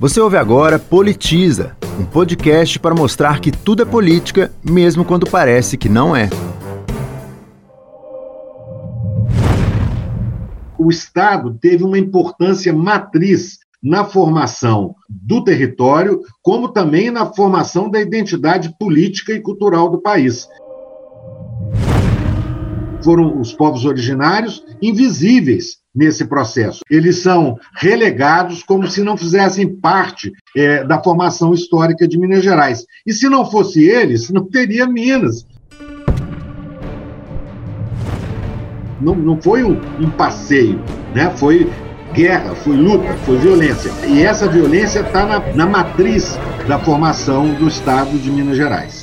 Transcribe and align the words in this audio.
Você 0.00 0.20
ouve 0.20 0.36
agora 0.36 0.78
Politiza, 0.78 1.76
um 1.98 2.04
podcast 2.04 2.78
para 2.78 2.94
mostrar 2.94 3.40
que 3.40 3.50
tudo 3.50 3.82
é 3.82 3.84
política, 3.84 4.52
mesmo 4.62 5.04
quando 5.04 5.28
parece 5.28 5.76
que 5.76 5.88
não 5.88 6.14
é. 6.14 6.30
O 10.78 10.88
Estado 10.88 11.58
teve 11.60 11.82
uma 11.82 11.98
importância 11.98 12.72
matriz 12.72 13.58
na 13.82 14.04
formação 14.04 14.94
do 15.10 15.42
território, 15.42 16.20
como 16.42 16.68
também 16.68 17.10
na 17.10 17.26
formação 17.34 17.90
da 17.90 18.00
identidade 18.00 18.72
política 18.78 19.32
e 19.32 19.40
cultural 19.40 19.90
do 19.90 20.00
país. 20.00 20.46
Foram 23.02 23.40
os 23.40 23.52
povos 23.52 23.84
originários 23.84 24.62
invisíveis 24.80 25.78
nesse 25.98 26.26
processo. 26.26 26.84
Eles 26.88 27.16
são 27.16 27.58
relegados 27.74 28.62
como 28.62 28.88
se 28.88 29.02
não 29.02 29.16
fizessem 29.16 29.68
parte 29.68 30.32
é, 30.56 30.84
da 30.84 31.02
formação 31.02 31.52
histórica 31.52 32.06
de 32.06 32.16
Minas 32.16 32.44
Gerais. 32.44 32.86
E 33.04 33.12
se 33.12 33.28
não 33.28 33.44
fosse 33.44 33.84
eles, 33.84 34.30
não 34.30 34.44
teria 34.44 34.86
Minas. 34.86 35.44
Não, 39.00 39.14
não 39.16 39.42
foi 39.42 39.64
um, 39.64 39.80
um 40.00 40.10
passeio, 40.10 40.80
né? 41.14 41.32
foi 41.36 41.68
guerra, 42.12 42.54
foi 42.54 42.76
luta, 42.76 43.12
foi 43.24 43.36
violência. 43.38 43.90
E 44.06 44.22
essa 44.22 44.48
violência 44.48 45.00
está 45.00 45.26
na, 45.26 45.40
na 45.52 45.66
matriz 45.66 46.38
da 46.68 46.78
formação 46.78 47.54
do 47.54 47.66
Estado 47.66 48.16
de 48.18 48.30
Minas 48.30 48.56
Gerais. 48.56 48.97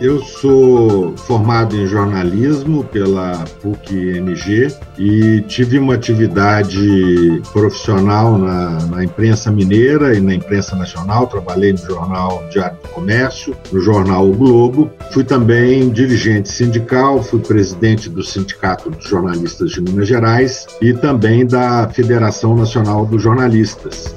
Eu 0.00 0.22
sou 0.22 1.14
formado 1.18 1.76
em 1.76 1.86
jornalismo 1.86 2.82
pela 2.84 3.44
PUC-MG 3.60 4.74
e 4.96 5.42
tive 5.42 5.78
uma 5.78 5.92
atividade 5.92 7.42
profissional 7.52 8.38
na, 8.38 8.86
na, 8.86 9.04
imprensa 9.04 9.50
mineira 9.50 10.16
e 10.16 10.20
na 10.20 10.34
imprensa 10.34 10.74
nacional. 10.74 11.26
Trabalhei 11.26 11.72
no 11.72 11.78
jornal 11.78 12.42
Diário 12.50 12.78
do 12.82 12.88
Comércio, 12.88 13.54
no 13.70 13.78
jornal 13.82 14.26
O 14.26 14.32
Globo. 14.32 14.90
Fui 15.12 15.22
também 15.22 15.90
dirigente 15.90 16.48
sindical, 16.48 17.22
fui 17.22 17.40
presidente 17.40 18.08
do 18.08 18.24
Sindicato 18.24 18.88
dos 18.88 19.04
Jornalistas 19.04 19.72
de 19.72 19.82
Minas 19.82 20.08
Gerais 20.08 20.66
e 20.80 20.94
também 20.94 21.46
da 21.46 21.90
Federação 21.90 22.56
Nacional 22.56 23.04
dos 23.04 23.22
Jornalistas. 23.22 24.14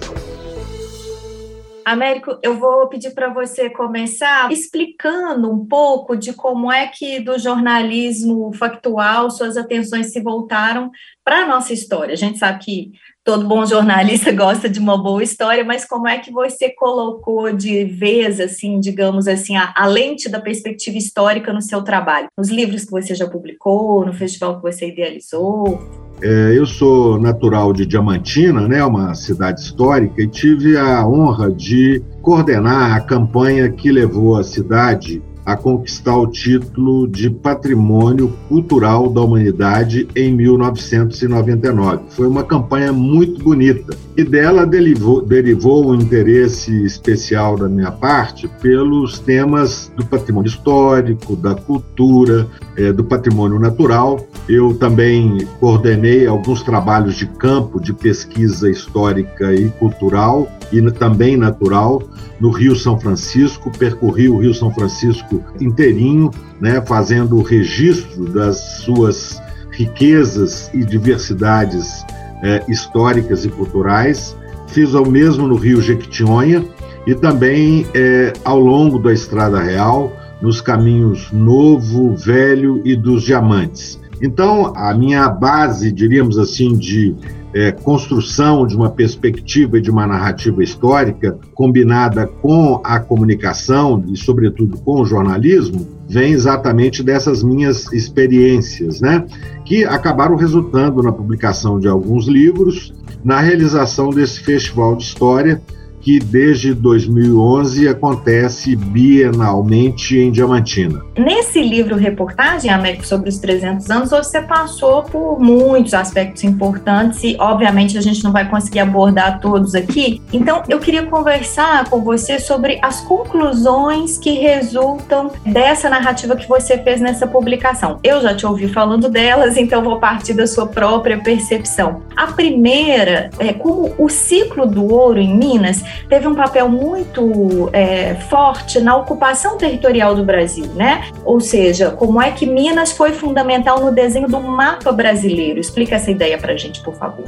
Américo, 1.86 2.38
eu 2.42 2.58
vou 2.58 2.88
pedir 2.88 3.12
para 3.12 3.30
você 3.30 3.70
começar 3.70 4.52
explicando 4.52 5.52
um 5.52 5.66
pouco 5.66 6.16
de 6.16 6.34
como 6.34 6.72
é 6.72 6.88
que 6.88 7.20
do 7.20 7.38
jornalismo 7.38 8.53
factual 8.53 9.30
suas 9.30 9.58
atenções 9.58 10.11
se 10.11 10.22
voltaram 10.22 10.92
para 11.23 11.43
a 11.43 11.48
nossa 11.48 11.73
história. 11.73 12.14
A 12.14 12.17
gente 12.17 12.38
sabe 12.38 12.64
que 12.64 12.92
todo 13.23 13.48
bom 13.48 13.66
jornalista 13.66 14.32
gosta 14.36 14.70
de 14.70 14.80
uma 14.80 15.02
boa 15.02 15.23
história, 15.23 15.64
mas 15.64 15.86
como 15.86 16.08
é 16.08 16.20
que 16.20 16.32
você 16.32 16.70
colocou 16.70 17.54
de 17.56 17.86
vez, 17.86 18.39
assim, 18.39 18.80
digamos 18.80 19.28
assim, 19.28 19.56
a, 19.56 19.73
a 19.76 19.88
lente 19.88 20.30
da 20.30 20.39
perspectiva 20.39 20.98
histórica 20.98 21.54
no 21.54 21.61
seu 21.61 21.82
trabalho? 21.82 22.28
Nos 22.38 22.50
livros 22.50 22.86
que 22.86 22.92
você 22.92 23.16
já 23.16 23.28
publicou, 23.28 24.06
no 24.06 24.14
festival 24.14 24.58
que 24.58 24.61
você 24.61 24.89
idealizou? 24.89 25.82
É, 26.22 26.58
eu 26.58 26.66
sou 26.66 27.20
natural 27.20 27.73
de 27.73 27.86
Diamantina, 27.86 28.67
né, 28.67 28.84
uma 28.84 29.14
cidade 29.14 29.61
histórica, 29.61 30.22
e 30.22 30.28
tive 30.28 30.78
a 30.78 31.05
honra 31.05 31.52
de 31.52 32.02
coordenar 32.22 32.95
a 32.95 33.02
campanha 33.02 33.70
que 33.72 33.92
levou 33.92 34.38
a 34.38 34.44
cidade 34.44 35.22
a 35.45 35.55
conquistar 35.55 36.17
o 36.17 36.27
título 36.27 37.08
de 37.08 37.30
Patrimônio 37.30 38.33
Cultural 38.48 39.09
da 39.09 39.21
Humanidade 39.21 40.08
em 40.15 40.33
1999. 40.33 42.04
Foi 42.09 42.27
uma 42.27 42.43
campanha 42.43 42.93
muito 42.93 43.43
bonita 43.43 43.95
e 44.15 44.23
dela 44.23 44.65
derivou, 44.65 45.21
derivou 45.21 45.92
um 45.92 45.95
interesse 45.95 46.83
especial 46.86 47.58
da 47.58 47.67
minha 47.67 47.92
parte 47.92 48.48
pelos 48.61 49.20
temas 49.20 49.92
do 49.95 50.05
patrimônio 50.05 50.49
histórico, 50.49 51.36
da 51.36 51.55
cultura, 51.55 52.48
é, 52.77 52.92
do 52.92 53.04
patrimônio 53.04 53.60
natural. 53.60 54.25
Eu 54.48 54.73
também 54.75 55.45
coordenei 55.60 56.27
alguns 56.27 56.64
trabalhos 56.64 57.15
de 57.15 57.25
campo 57.25 57.81
de 57.81 57.93
pesquisa 57.93 58.70
histórica 58.70 59.54
e 59.54 59.70
cultural 59.70 60.48
e 60.71 60.81
também 60.92 61.37
natural 61.37 62.02
no 62.39 62.49
Rio 62.49 62.75
São 62.75 62.99
Francisco, 62.99 63.71
percorri 63.77 64.27
o 64.27 64.37
Rio 64.37 64.54
São 64.54 64.70
Francisco 64.71 65.33
inteirinho, 65.60 66.32
né, 66.60 66.82
fazendo 66.86 67.38
o 67.38 67.42
registro 67.42 68.26
das 68.26 68.58
suas 68.83 69.42
riquezas 69.71 70.70
e 70.73 70.83
diversidades 70.83 72.04
é, 72.44 72.64
históricas 72.67 73.45
e 73.45 73.49
culturais. 73.49 74.36
Fiz 74.67 74.93
o 74.93 75.05
mesmo 75.05 75.48
no 75.48 75.55
Rio 75.55 75.82
Jequitinhonha 75.82 76.66
e 77.05 77.16
também 77.16 77.86
é, 77.93 78.33
ao 78.43 78.60
longo 78.60 78.98
da 78.99 79.14
Estrada 79.14 79.61
Real, 79.61 80.11
nos 80.43 80.59
caminhos 80.59 81.31
Novo, 81.31 82.14
Velho 82.17 82.81
e 82.83 82.98
dos 82.98 83.23
Diamantes. 83.23 83.98
Então, 84.21 84.73
a 84.76 84.93
minha 84.93 85.30
base, 85.30 85.89
diríamos 85.89 86.37
assim, 86.37 86.73
de 86.73 87.15
é, 87.54 87.71
construção 87.71 88.67
de 88.67 88.76
uma 88.76 88.89
perspectiva 88.89 89.77
e 89.77 89.81
de 89.81 89.89
uma 89.89 90.05
narrativa 90.05 90.61
histórica 90.61 91.37
combinada 91.54 92.27
com 92.27 92.81
a 92.83 92.99
comunicação 92.99 94.04
e, 94.05 94.17
sobretudo, 94.17 94.77
com 94.80 95.02
o 95.02 95.05
jornalismo, 95.05 95.87
vem 96.09 96.33
exatamente 96.33 97.02
dessas 97.02 97.42
minhas 97.42 97.92
experiências, 97.93 98.99
né? 98.99 99.25
Que 99.64 99.86
acabaram 99.86 100.36
resultando 100.36 101.02
na 101.02 101.11
publicação 101.14 101.80
de 101.80 101.87
alguns 101.87 102.27
livros, 102.27 102.93
na 103.23 103.39
realização 103.39 104.10
desse 104.10 104.42
festival 104.42 104.98
de 104.98 105.04
história 105.04 105.61
que 106.03 106.19
desde 106.19 106.73
2011 106.73 107.87
acontece 107.87 108.75
bienalmente 108.75 110.17
em 110.17 110.31
Diamantina. 110.31 111.02
Nesse 111.17 111.61
livro 111.61 111.95
reportagem, 111.95 112.69
Américo, 112.69 113.08
sobre 113.08 113.30
os 113.30 113.37
300 113.37 113.89
anos, 113.89 114.09
você 114.09 114.42
passou 114.42 115.03
por 115.03 115.39
muitos 115.39 115.93
aspectos 115.93 116.43
importantes 116.43 117.23
e, 117.23 117.37
obviamente, 117.39 117.97
a 117.97 118.02
gente 118.02 118.21
não 118.21 118.33
vai 118.33 118.49
conseguir 118.49 118.80
abordar 118.80 119.39
todos 119.39 119.73
aqui. 119.75 120.21
Então, 120.33 120.63
eu 120.67 120.80
queria 120.80 121.03
conversar 121.03 121.89
com 121.89 122.02
você 122.02 122.37
sobre 122.37 122.80
as 122.81 122.99
conclusões 123.02 124.17
que 124.17 124.31
resultam 124.31 125.31
dessa 125.45 125.89
narrativa 125.89 126.36
que 126.36 126.49
você 126.49 126.77
fez 126.77 126.99
nessa 126.99 127.25
publicação. 127.25 127.99
Eu 128.03 128.21
já 128.21 128.36
te 128.36 128.45
ouvi 128.45 128.68
falando 128.68 129.07
delas, 129.07 129.56
então 129.56 129.81
vou 129.81 130.00
partir 130.00 130.33
da 130.33 130.45
sua 130.45 130.68
própria 130.68 131.18
percepção. 131.19 132.01
A 132.15 132.27
primeira 132.27 133.30
é 133.39 133.53
como 133.53 133.94
o 133.97 134.09
ciclo 134.09 134.65
do 134.65 134.92
ouro 134.92 135.19
em 135.19 135.33
Minas 135.33 135.81
teve 136.07 136.27
um 136.27 136.36
papel 136.36 136.69
muito 136.69 137.69
é, 137.74 138.15
forte 138.15 138.80
na 138.80 138.95
ocupação 138.95 139.57
territorial 139.57 140.16
do 140.16 140.24
Brasil, 140.24 140.66
né? 140.75 141.10
Ou 141.25 141.40
seja, 141.40 141.92
como 141.92 142.22
é 142.22 142.31
que 142.31 142.45
Minas 142.45 142.92
foi 142.92 143.12
fundamental 143.13 143.84
no 143.84 143.92
desenho 143.92 144.28
do 144.28 144.40
mapa 144.42 144.92
brasileiro? 144.92 145.60
Explica 145.60 145.95
essa 145.95 146.12
ideia 146.12 146.38
para 146.38 146.54
a 146.54 146.57
gente, 146.57 146.81
por 146.84 146.95
favor. 146.95 147.25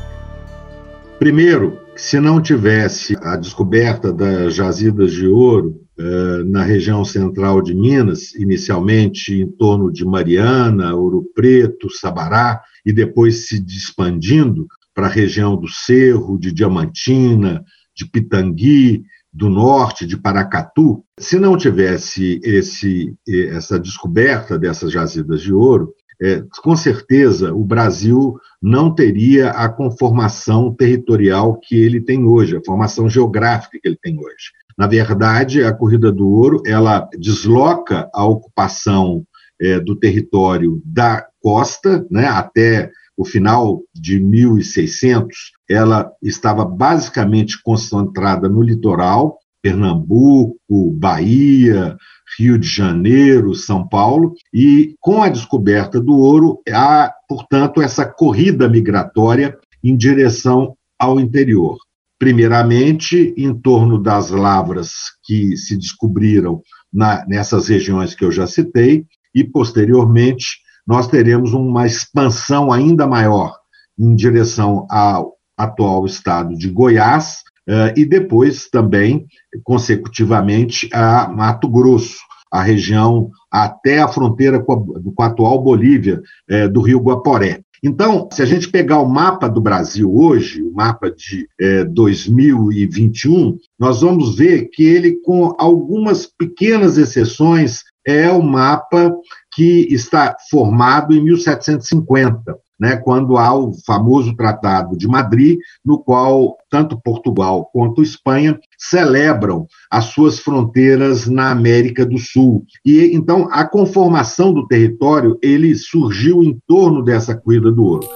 Primeiro, 1.18 1.80
se 1.96 2.20
não 2.20 2.42
tivesse 2.42 3.16
a 3.22 3.38
descoberta 3.38 4.12
das 4.12 4.54
jazidas 4.54 5.14
de 5.14 5.28
ouro 5.28 5.80
eh, 5.98 6.44
na 6.46 6.62
região 6.62 7.06
central 7.06 7.62
de 7.62 7.74
Minas, 7.74 8.36
inicialmente 8.36 9.34
em 9.34 9.48
torno 9.48 9.90
de 9.90 10.04
Mariana, 10.04 10.94
Ouro 10.94 11.24
Preto, 11.34 11.90
Sabará, 11.90 12.62
e 12.86 12.92
depois 12.92 13.48
se 13.48 13.64
expandindo 13.66 14.68
para 14.94 15.08
a 15.08 15.10
região 15.10 15.56
do 15.56 15.70
Cerro, 15.70 16.38
de 16.38 16.52
Diamantina, 16.52 17.64
de 17.96 18.06
Pitangui, 18.06 19.04
do 19.32 19.50
norte, 19.50 20.06
de 20.06 20.18
Paracatu, 20.18 21.04
se 21.20 21.38
não 21.38 21.58
tivesse 21.58 22.40
esse, 22.44 23.14
essa 23.28 23.78
descoberta 23.78 24.58
dessas 24.58 24.92
jazidas 24.92 25.42
de 25.42 25.54
ouro, 25.54 25.94
é, 26.22 26.42
com 26.64 26.76
certeza 26.76 27.54
o 27.54 27.64
Brasil 27.64 28.40
não 28.62 28.94
teria 28.94 29.50
a 29.50 29.68
conformação 29.68 30.74
territorial 30.74 31.60
que 31.60 31.76
ele 31.76 32.00
tem 32.00 32.24
hoje, 32.24 32.56
a 32.56 32.64
formação 32.66 33.10
geográfica 33.10 33.78
que 33.82 33.88
ele 33.88 34.00
tem 34.02 34.18
hoje. 34.18 34.54
Na 34.78 34.88
verdade, 34.88 35.64
a 35.64 35.74
corrida 35.74 36.12
do 36.12 36.28
ouro 36.28 36.62
ela 36.66 37.08
desloca 37.18 38.10
a 38.14 38.26
ocupação 38.26 39.26
é, 39.60 39.80
do 39.80 39.96
território 39.96 40.82
da 40.86 41.26
costa, 41.42 42.06
né, 42.10 42.28
até 42.28 42.90
o 43.18 43.24
final 43.24 43.82
de 43.94 44.20
1600, 44.20 45.52
ela 45.70 46.12
estava 46.22 46.66
basicamente 46.66 47.62
concentrada 47.62 48.50
no 48.50 48.62
litoral, 48.62 49.40
Pernambuco, 49.62 50.92
Bahia, 50.92 51.98
Rio 52.38 52.58
de 52.60 52.68
Janeiro, 52.68 53.56
São 53.56 53.88
Paulo, 53.88 54.34
e 54.54 54.96
com 55.00 55.24
a 55.24 55.30
descoberta 55.30 56.00
do 56.00 56.14
ouro, 56.14 56.60
há, 56.70 57.12
portanto, 57.28 57.82
essa 57.82 58.06
corrida 58.06 58.68
migratória 58.68 59.58
em 59.84 59.96
direção 59.96 60.76
ao 61.00 61.20
interior. 61.20 61.78
Primeiramente, 62.20 63.34
em 63.38 63.54
torno 63.54 64.02
das 64.02 64.30
lavras 64.30 64.92
que 65.24 65.56
se 65.58 65.78
descobriram 65.78 66.62
na, 66.92 67.26
nessas 67.28 67.68
regiões 67.68 68.14
que 68.14 68.24
eu 68.24 68.32
já 68.32 68.48
citei, 68.48 69.06
e 69.34 69.44
posteriormente 69.44 70.65
nós 70.86 71.08
teremos 71.08 71.54
uma 71.54 71.86
expansão 71.86 72.72
ainda 72.72 73.08
maior 73.08 73.56
em 73.98 74.16
direção 74.16 74.86
ao 74.90 75.36
atual 75.58 76.06
estado 76.06 76.56
de 76.56 76.70
Goiás, 76.70 77.44
eh, 77.68 77.94
e 77.98 78.06
depois 78.06 78.70
também, 78.70 79.26
consecutivamente, 79.64 80.90
a 80.94 81.28
Mato 81.30 81.68
Grosso, 81.68 82.18
a 82.52 82.62
região 82.62 83.30
até 83.52 84.00
a 84.00 84.08
fronteira 84.08 84.60
com 84.60 84.74
a, 84.74 84.78
com 85.16 85.24
a 85.24 85.26
atual 85.26 85.62
Bolívia, 85.62 86.22
eh, 86.50 86.68
do 86.68 86.82
rio 86.82 87.00
Guaporé. 87.00 87.62
Então, 87.84 88.28
se 88.32 88.42
a 88.42 88.46
gente 88.46 88.70
pegar 88.70 89.00
o 89.00 89.08
mapa 89.08 89.48
do 89.48 89.62
Brasil 89.62 90.12
hoje, 90.16 90.64
o 90.64 90.74
mapa 90.74 91.12
de 91.12 91.48
2021, 91.92 93.50
eh, 93.50 93.54
nós 93.80 94.02
vamos 94.02 94.38
ver 94.38 94.70
que 94.72 94.84
ele, 94.84 95.20
com 95.24 95.54
algumas 95.58 96.26
pequenas 96.26 96.98
exceções, 96.98 97.84
é 98.06 98.30
o 98.32 98.42
mapa 98.42 99.14
que 99.56 99.88
está 99.90 100.36
formado 100.50 101.14
em 101.14 101.24
1750 101.24 102.58
né, 102.80 102.98
quando 102.98 103.38
há 103.38 103.54
o 103.54 103.74
famoso 103.86 104.36
Tratado 104.36 104.98
de 104.98 105.08
Madrid, 105.08 105.58
no 105.84 106.00
qual 106.00 106.58
tanto 106.70 107.00
Portugal 107.02 107.70
quanto 107.72 108.04
Espanha 108.04 108.60
celebram 108.78 109.66
as 109.90 110.06
suas 110.06 110.40
fronteiras 110.40 111.28
na 111.28 111.52
América 111.52 112.06
do 112.06 112.18
Sul. 112.18 112.66
E 112.86 113.16
então 113.16 113.48
a 113.52 113.66
conformação 113.66 114.54
do 114.54 114.68
território 114.68 115.38
ele 115.42 115.74
surgiu 115.76 116.44
em 116.44 116.58
torno 116.68 117.04
dessa 117.04 117.36
corrida 117.36 117.72
do 117.72 117.84
ouro. 117.84 118.08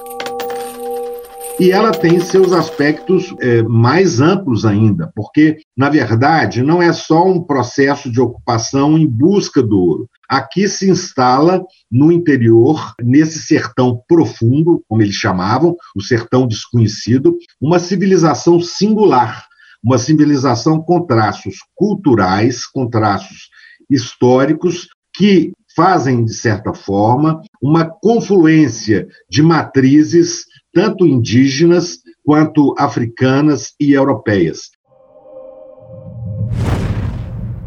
E 1.58 1.70
ela 1.70 1.92
tem 1.92 2.18
seus 2.20 2.54
aspectos 2.54 3.34
é, 3.38 3.62
mais 3.62 4.18
amplos 4.18 4.64
ainda, 4.64 5.12
porque, 5.14 5.58
na 5.76 5.90
verdade, 5.90 6.62
não 6.62 6.80
é 6.80 6.90
só 6.90 7.26
um 7.26 7.42
processo 7.42 8.10
de 8.10 8.18
ocupação 8.18 8.96
em 8.96 9.06
busca 9.06 9.62
do 9.62 9.78
ouro. 9.78 10.08
Aqui 10.30 10.68
se 10.68 10.88
instala 10.88 11.60
no 11.90 12.12
interior, 12.12 12.94
nesse 13.02 13.40
sertão 13.40 14.00
profundo, 14.06 14.80
como 14.86 15.02
eles 15.02 15.16
chamavam, 15.16 15.74
o 15.96 16.00
sertão 16.00 16.46
desconhecido, 16.46 17.36
uma 17.60 17.80
civilização 17.80 18.60
singular, 18.60 19.44
uma 19.82 19.98
civilização 19.98 20.80
com 20.80 21.04
traços 21.04 21.56
culturais, 21.74 22.64
com 22.64 22.88
traços 22.88 23.48
históricos, 23.90 24.86
que 25.12 25.50
fazem, 25.74 26.24
de 26.24 26.32
certa 26.32 26.72
forma, 26.72 27.42
uma 27.60 27.84
confluência 27.84 29.08
de 29.28 29.42
matrizes 29.42 30.44
tanto 30.72 31.08
indígenas 31.08 31.98
quanto 32.24 32.72
africanas 32.78 33.72
e 33.80 33.94
europeias. 33.94 34.70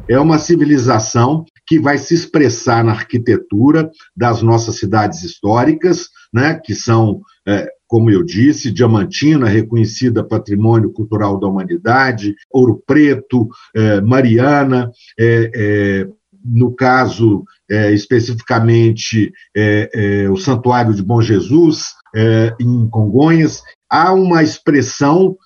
É 0.08 0.18
uma 0.18 0.38
civilização 0.38 1.44
que 1.66 1.80
vai 1.80 1.98
se 1.98 2.14
expressar 2.14 2.84
na 2.84 2.92
arquitetura 2.92 3.90
das 4.16 4.42
nossas 4.42 4.78
cidades 4.78 5.24
históricas, 5.24 6.10
né, 6.34 6.60
que 6.64 6.74
são, 6.74 7.22
é, 7.48 7.70
como 7.88 8.10
eu 8.10 8.24
disse, 8.24 8.72
Diamantina, 8.72 9.48
reconhecida 9.48 10.24
Patrimônio 10.24 10.92
Cultural 10.92 11.40
da 11.40 11.48
Humanidade, 11.48 12.36
Ouro 12.52 12.82
Preto, 12.86 13.48
é, 13.76 14.02
Mariana, 14.02 14.92
é, 15.20 15.52
é 15.54 16.08
no 16.46 16.76
caso 16.76 17.46
é, 17.72 17.94
especificamente 17.94 19.32
é, 19.56 20.28
o 20.30 20.36
Santuário 20.36 20.94
de 20.94 21.02
Bom 21.02 21.22
Jesus, 21.22 21.94
em 22.60 22.88
Congonhas, 22.90 23.64
há 23.90 24.14
uma 24.14 24.44
expressão 24.44 25.38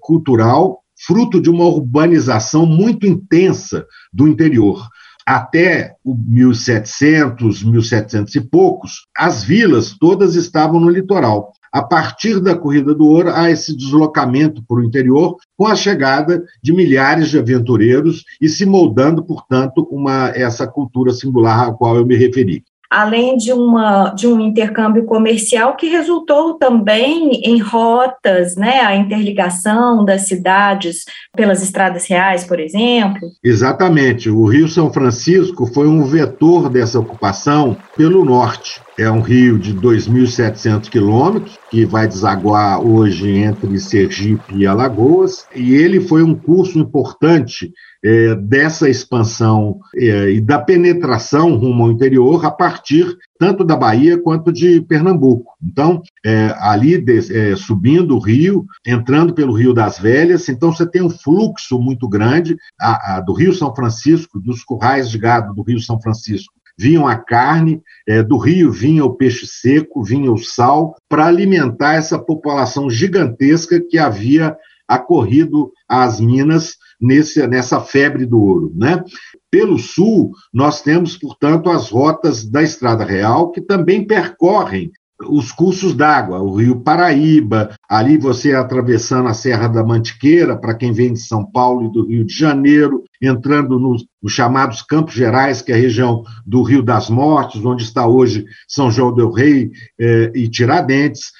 cultural 0.00 0.80
fruto 1.04 1.40
de 1.40 1.50
uma 1.50 1.64
urbanização 1.64 2.64
muito 2.64 3.06
intensa 3.06 3.84
do 4.12 4.26
interior. 4.26 4.88
Até 5.26 5.96
o 6.04 6.14
1700, 6.14 7.64
1700 7.64 8.34
e 8.36 8.40
poucos, 8.40 9.06
as 9.16 9.42
vilas 9.42 9.96
todas 9.98 10.36
estavam 10.36 10.78
no 10.78 10.88
litoral. 10.88 11.52
A 11.72 11.82
partir 11.82 12.40
da 12.40 12.56
Corrida 12.56 12.94
do 12.94 13.06
Ouro, 13.06 13.30
há 13.34 13.50
esse 13.50 13.76
deslocamento 13.76 14.62
para 14.66 14.76
o 14.76 14.84
interior, 14.84 15.36
com 15.56 15.66
a 15.66 15.74
chegada 15.74 16.42
de 16.62 16.72
milhares 16.72 17.28
de 17.28 17.38
aventureiros 17.38 18.22
e 18.40 18.48
se 18.48 18.64
moldando, 18.64 19.22
portanto, 19.24 19.86
uma, 19.90 20.28
essa 20.28 20.66
cultura 20.66 21.12
singular 21.12 21.68
à 21.68 21.72
qual 21.72 21.96
eu 21.96 22.06
me 22.06 22.16
referi 22.16 22.64
além 22.90 23.36
de, 23.36 23.52
uma, 23.52 24.10
de 24.10 24.26
um 24.26 24.40
intercâmbio 24.40 25.04
comercial 25.04 25.76
que 25.76 25.88
resultou 25.88 26.54
também 26.54 27.40
em 27.44 27.58
rotas, 27.58 28.56
né, 28.56 28.80
a 28.80 28.96
interligação 28.96 30.04
das 30.04 30.22
cidades 30.28 31.04
pelas 31.34 31.62
estradas 31.62 32.06
reais, 32.06 32.44
por 32.44 32.60
exemplo. 32.60 33.28
Exatamente. 33.42 34.30
O 34.30 34.44
Rio 34.46 34.68
São 34.68 34.92
Francisco 34.92 35.66
foi 35.66 35.86
um 35.86 36.04
vetor 36.04 36.68
dessa 36.68 36.98
ocupação 36.98 37.76
pelo 37.96 38.24
norte. 38.24 38.80
É 38.98 39.10
um 39.10 39.20
rio 39.20 39.58
de 39.58 39.74
2.700 39.74 40.88
quilômetros, 40.88 41.58
que 41.70 41.84
vai 41.84 42.08
desaguar 42.08 42.80
hoje 42.80 43.28
entre 43.30 43.78
Sergipe 43.78 44.56
e 44.56 44.66
Alagoas, 44.66 45.46
e 45.54 45.74
ele 45.74 46.00
foi 46.00 46.22
um 46.22 46.34
curso 46.34 46.78
importante 46.78 47.72
é, 48.06 48.36
dessa 48.36 48.88
expansão 48.88 49.80
é, 49.96 50.30
e 50.30 50.40
da 50.40 50.60
penetração 50.60 51.56
rumo 51.56 51.82
ao 51.82 51.90
interior 51.90 52.46
a 52.46 52.52
partir 52.52 53.18
tanto 53.36 53.64
da 53.64 53.76
Bahia 53.76 54.16
quanto 54.16 54.52
de 54.52 54.80
Pernambuco. 54.80 55.54
Então, 55.60 56.00
é, 56.24 56.54
ali 56.60 56.98
de, 56.98 57.36
é, 57.36 57.56
subindo 57.56 58.14
o 58.14 58.20
rio, 58.20 58.64
entrando 58.86 59.34
pelo 59.34 59.52
Rio 59.52 59.74
das 59.74 59.98
Velhas, 59.98 60.48
então 60.48 60.72
você 60.72 60.88
tem 60.88 61.02
um 61.02 61.10
fluxo 61.10 61.80
muito 61.80 62.08
grande 62.08 62.56
a, 62.80 63.16
a, 63.16 63.20
do 63.20 63.32
Rio 63.32 63.52
São 63.52 63.74
Francisco, 63.74 64.38
dos 64.38 64.62
currais 64.62 65.10
de 65.10 65.18
gado 65.18 65.52
do 65.52 65.62
Rio 65.62 65.80
São 65.80 66.00
Francisco 66.00 66.54
vinham 66.78 67.08
a 67.08 67.16
carne, 67.16 67.80
é, 68.06 68.22
do 68.22 68.36
rio 68.36 68.70
vinha 68.70 69.02
o 69.02 69.14
peixe 69.14 69.46
seco, 69.46 70.04
vinha 70.04 70.30
o 70.30 70.36
sal, 70.36 70.94
para 71.08 71.24
alimentar 71.24 71.94
essa 71.94 72.18
população 72.18 72.90
gigantesca 72.90 73.80
que 73.80 73.96
havia 73.96 74.54
acorrido 74.86 75.72
às 75.88 76.20
minas 76.20 76.76
nesse, 77.00 77.46
nessa 77.46 77.80
febre 77.80 78.26
do 78.26 78.40
ouro. 78.40 78.72
Né? 78.74 79.02
Pelo 79.50 79.78
sul, 79.78 80.32
nós 80.52 80.82
temos, 80.82 81.16
portanto, 81.16 81.70
as 81.70 81.90
rotas 81.90 82.48
da 82.48 82.62
Estrada 82.62 83.04
Real, 83.04 83.50
que 83.50 83.60
também 83.60 84.06
percorrem 84.06 84.90
os 85.28 85.50
cursos 85.50 85.94
d'água, 85.94 86.42
o 86.42 86.56
Rio 86.56 86.80
Paraíba, 86.80 87.74
ali 87.88 88.18
você 88.18 88.52
atravessando 88.52 89.28
a 89.28 89.34
Serra 89.34 89.66
da 89.66 89.82
Mantiqueira, 89.82 90.56
para 90.56 90.74
quem 90.74 90.92
vem 90.92 91.12
de 91.12 91.20
São 91.20 91.44
Paulo 91.44 91.86
e 91.86 91.92
do 91.92 92.06
Rio 92.06 92.24
de 92.24 92.34
Janeiro, 92.34 93.02
entrando 93.22 93.78
nos, 93.78 94.04
nos, 94.22 94.32
chamados 94.32 94.82
Campos 94.82 95.14
Gerais, 95.14 95.62
que 95.62 95.72
é 95.72 95.74
a 95.74 95.78
região 95.78 96.22
do 96.46 96.62
Rio 96.62 96.82
das 96.82 97.08
Mortes, 97.08 97.64
onde 97.64 97.82
está 97.82 98.06
hoje 98.06 98.44
São 98.68 98.90
João 98.90 99.14
del 99.14 99.30
Rei 99.30 99.70
eh, 99.98 100.32
e 100.34 100.48
Tiradentes, 100.48 101.32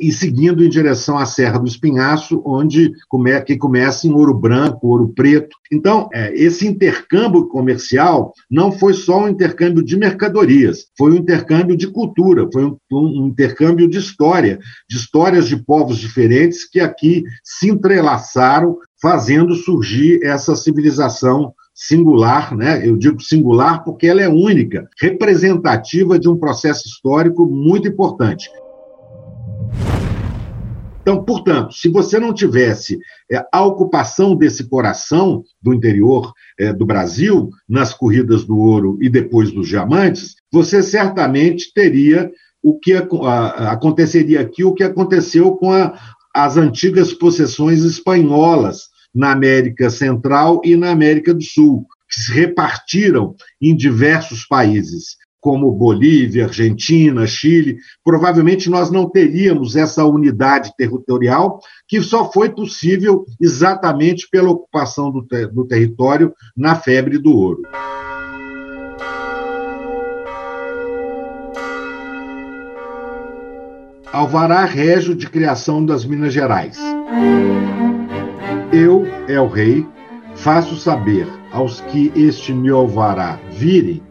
e 0.00 0.12
seguindo 0.12 0.64
em 0.64 0.68
direção 0.68 1.16
à 1.16 1.24
Serra 1.24 1.58
do 1.58 1.66
Espinhaço, 1.66 2.42
onde 2.44 2.92
come, 3.08 3.40
que 3.40 3.56
começa 3.56 4.06
em 4.06 4.12
Ouro 4.12 4.34
Branco, 4.34 4.86
Ouro 4.86 5.08
Preto. 5.14 5.56
Então, 5.72 6.08
eh, 6.12 6.32
esse 6.34 6.66
intercâmbio 6.66 7.48
comercial 7.48 8.34
não 8.50 8.70
foi 8.70 8.92
só 8.92 9.24
um 9.24 9.28
intercâmbio 9.28 9.82
de 9.82 9.96
mercadorias, 9.96 10.86
foi 10.98 11.12
um 11.12 11.16
intercâmbio 11.16 11.76
de 11.76 11.86
cultura, 11.86 12.46
foi 12.52 12.66
um, 12.66 12.76
um 12.92 13.26
intercâmbio 13.28 13.88
de 13.88 13.96
história, 13.96 14.58
de 14.88 14.96
histórias 14.96 15.48
de 15.48 15.56
povos 15.56 15.96
diferentes 15.96 16.68
que 16.68 16.78
aqui 16.78 17.24
se 17.42 17.70
entrelaçaram 17.70 18.76
fazendo 19.00 19.54
surgir 19.54 20.20
essa 20.22 20.54
civilização 20.54 21.54
singular, 21.74 22.54
né? 22.54 22.86
Eu 22.86 22.96
digo 22.96 23.20
singular 23.20 23.82
porque 23.82 24.06
ela 24.06 24.22
é 24.22 24.28
única, 24.28 24.88
representativa 25.00 26.18
de 26.18 26.28
um 26.28 26.36
processo 26.36 26.86
histórico 26.86 27.46
muito 27.46 27.88
importante. 27.88 28.48
Então, 31.02 31.24
portanto, 31.24 31.74
se 31.74 31.88
você 31.88 32.18
não 32.18 32.32
tivesse 32.32 32.98
é, 33.30 33.44
a 33.52 33.64
ocupação 33.64 34.36
desse 34.36 34.68
coração 34.68 35.42
do 35.60 35.74
interior 35.74 36.32
é, 36.58 36.72
do 36.72 36.86
Brasil, 36.86 37.50
nas 37.68 37.92
corridas 37.92 38.44
do 38.44 38.56
ouro 38.56 38.96
e 39.00 39.08
depois 39.08 39.50
dos 39.50 39.68
diamantes, 39.68 40.36
você 40.50 40.80
certamente 40.80 41.72
teria 41.74 42.30
o 42.62 42.78
que 42.78 42.94
a, 42.94 43.02
a, 43.02 43.72
aconteceria 43.72 44.40
aqui, 44.40 44.62
o 44.62 44.72
que 44.72 44.84
aconteceu 44.84 45.56
com 45.56 45.72
a, 45.72 45.92
as 46.32 46.56
antigas 46.56 47.12
possessões 47.12 47.82
espanholas 47.82 48.82
na 49.12 49.32
América 49.32 49.90
Central 49.90 50.60
e 50.64 50.76
na 50.76 50.90
América 50.90 51.34
do 51.34 51.42
Sul, 51.42 51.84
que 52.08 52.20
se 52.20 52.32
repartiram 52.32 53.34
em 53.60 53.74
diversos 53.74 54.46
países 54.46 55.16
como 55.42 55.72
Bolívia, 55.72 56.44
Argentina, 56.44 57.26
Chile, 57.26 57.78
provavelmente 58.04 58.70
nós 58.70 58.92
não 58.92 59.10
teríamos 59.10 59.74
essa 59.74 60.04
unidade 60.04 60.72
territorial, 60.78 61.58
que 61.88 62.00
só 62.00 62.30
foi 62.30 62.48
possível 62.48 63.26
exatamente 63.40 64.28
pela 64.30 64.50
ocupação 64.50 65.10
do, 65.10 65.26
ter 65.26 65.48
do 65.48 65.66
território 65.66 66.32
na 66.56 66.76
febre 66.76 67.18
do 67.18 67.36
ouro. 67.36 67.62
Alvará 74.12 74.64
Régio 74.64 75.16
de 75.16 75.28
Criação 75.28 75.84
das 75.84 76.04
Minas 76.04 76.32
Gerais. 76.32 76.78
Eu, 78.72 79.04
El 79.26 79.48
Rei, 79.48 79.84
faço 80.36 80.76
saber 80.76 81.26
aos 81.50 81.80
que 81.80 82.12
este 82.14 82.52
meu 82.52 82.76
alvará 82.76 83.40
virem 83.50 84.02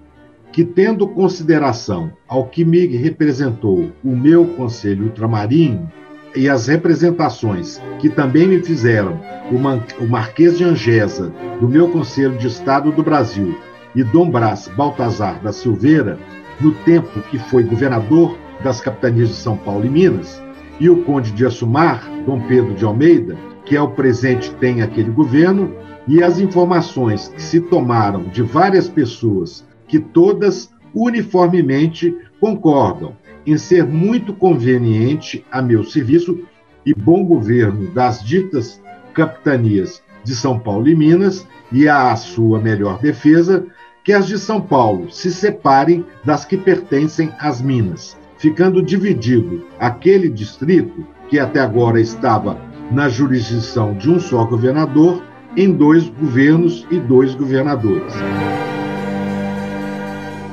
que, 0.51 0.63
tendo 0.65 1.07
consideração 1.07 2.11
ao 2.27 2.45
que 2.45 2.65
me 2.65 2.85
representou 2.85 3.91
o 4.03 4.15
meu 4.15 4.45
Conselho 4.45 5.05
Ultramarinho 5.05 5.89
e 6.35 6.49
as 6.49 6.67
representações 6.67 7.81
que 7.99 8.09
também 8.09 8.47
me 8.47 8.63
fizeram 8.63 9.19
o, 9.51 10.07
Marquês 10.07 10.57
de 10.57 10.63
Angesa, 10.63 11.33
do 11.59 11.67
meu 11.67 11.89
Conselho 11.89 12.37
de 12.37 12.47
Estado 12.47 12.91
do 12.91 13.03
Brasil, 13.03 13.57
e 13.93 14.03
Dom 14.03 14.29
Brás 14.29 14.69
Baltazar 14.75 15.41
da 15.41 15.51
Silveira, 15.51 16.17
no 16.59 16.71
tempo 16.71 17.19
que 17.29 17.37
foi 17.37 17.63
governador 17.63 18.37
das 18.63 18.79
capitanias 18.79 19.29
de 19.29 19.35
São 19.35 19.57
Paulo 19.57 19.85
e 19.85 19.89
Minas, 19.89 20.41
e 20.79 20.89
o 20.89 21.03
Conde 21.03 21.31
de 21.31 21.45
Assumar, 21.45 22.01
Dom 22.25 22.39
Pedro 22.47 22.73
de 22.73 22.85
Almeida, 22.85 23.37
que 23.65 23.75
é 23.75 23.81
o 23.81 23.89
presente 23.89 24.51
tem 24.55 24.81
aquele 24.81 25.11
governo, 25.11 25.75
e 26.07 26.23
as 26.23 26.39
informações 26.39 27.27
que 27.27 27.41
se 27.41 27.59
tomaram 27.59 28.23
de 28.23 28.41
várias 28.41 28.87
pessoas 28.87 29.65
que 29.91 29.99
todas 29.99 30.73
uniformemente 30.95 32.15
concordam 32.39 33.13
em 33.45 33.57
ser 33.57 33.85
muito 33.85 34.33
conveniente 34.33 35.45
a 35.51 35.61
meu 35.61 35.83
serviço 35.83 36.39
e 36.85 36.93
bom 36.93 37.25
governo 37.25 37.91
das 37.91 38.23
ditas 38.23 38.81
capitanias 39.13 40.01
de 40.23 40.33
São 40.33 40.57
Paulo 40.57 40.87
e 40.87 40.95
Minas 40.95 41.45
e 41.73 41.89
a 41.89 42.15
sua 42.15 42.57
melhor 42.57 42.99
defesa 42.99 43.65
que 44.01 44.13
as 44.13 44.27
de 44.27 44.39
São 44.39 44.61
Paulo 44.61 45.11
se 45.11 45.29
separem 45.29 46.05
das 46.23 46.45
que 46.45 46.55
pertencem 46.55 47.29
às 47.37 47.61
Minas, 47.61 48.17
ficando 48.37 48.81
dividido 48.81 49.67
aquele 49.77 50.29
distrito 50.29 51.05
que 51.27 51.37
até 51.37 51.59
agora 51.59 51.99
estava 51.99 52.57
na 52.89 53.09
jurisdição 53.09 53.93
de 53.93 54.09
um 54.09 54.21
só 54.21 54.45
governador 54.45 55.21
em 55.57 55.69
dois 55.69 56.07
governos 56.07 56.87
e 56.89 56.97
dois 56.97 57.35
governadores 57.35 58.13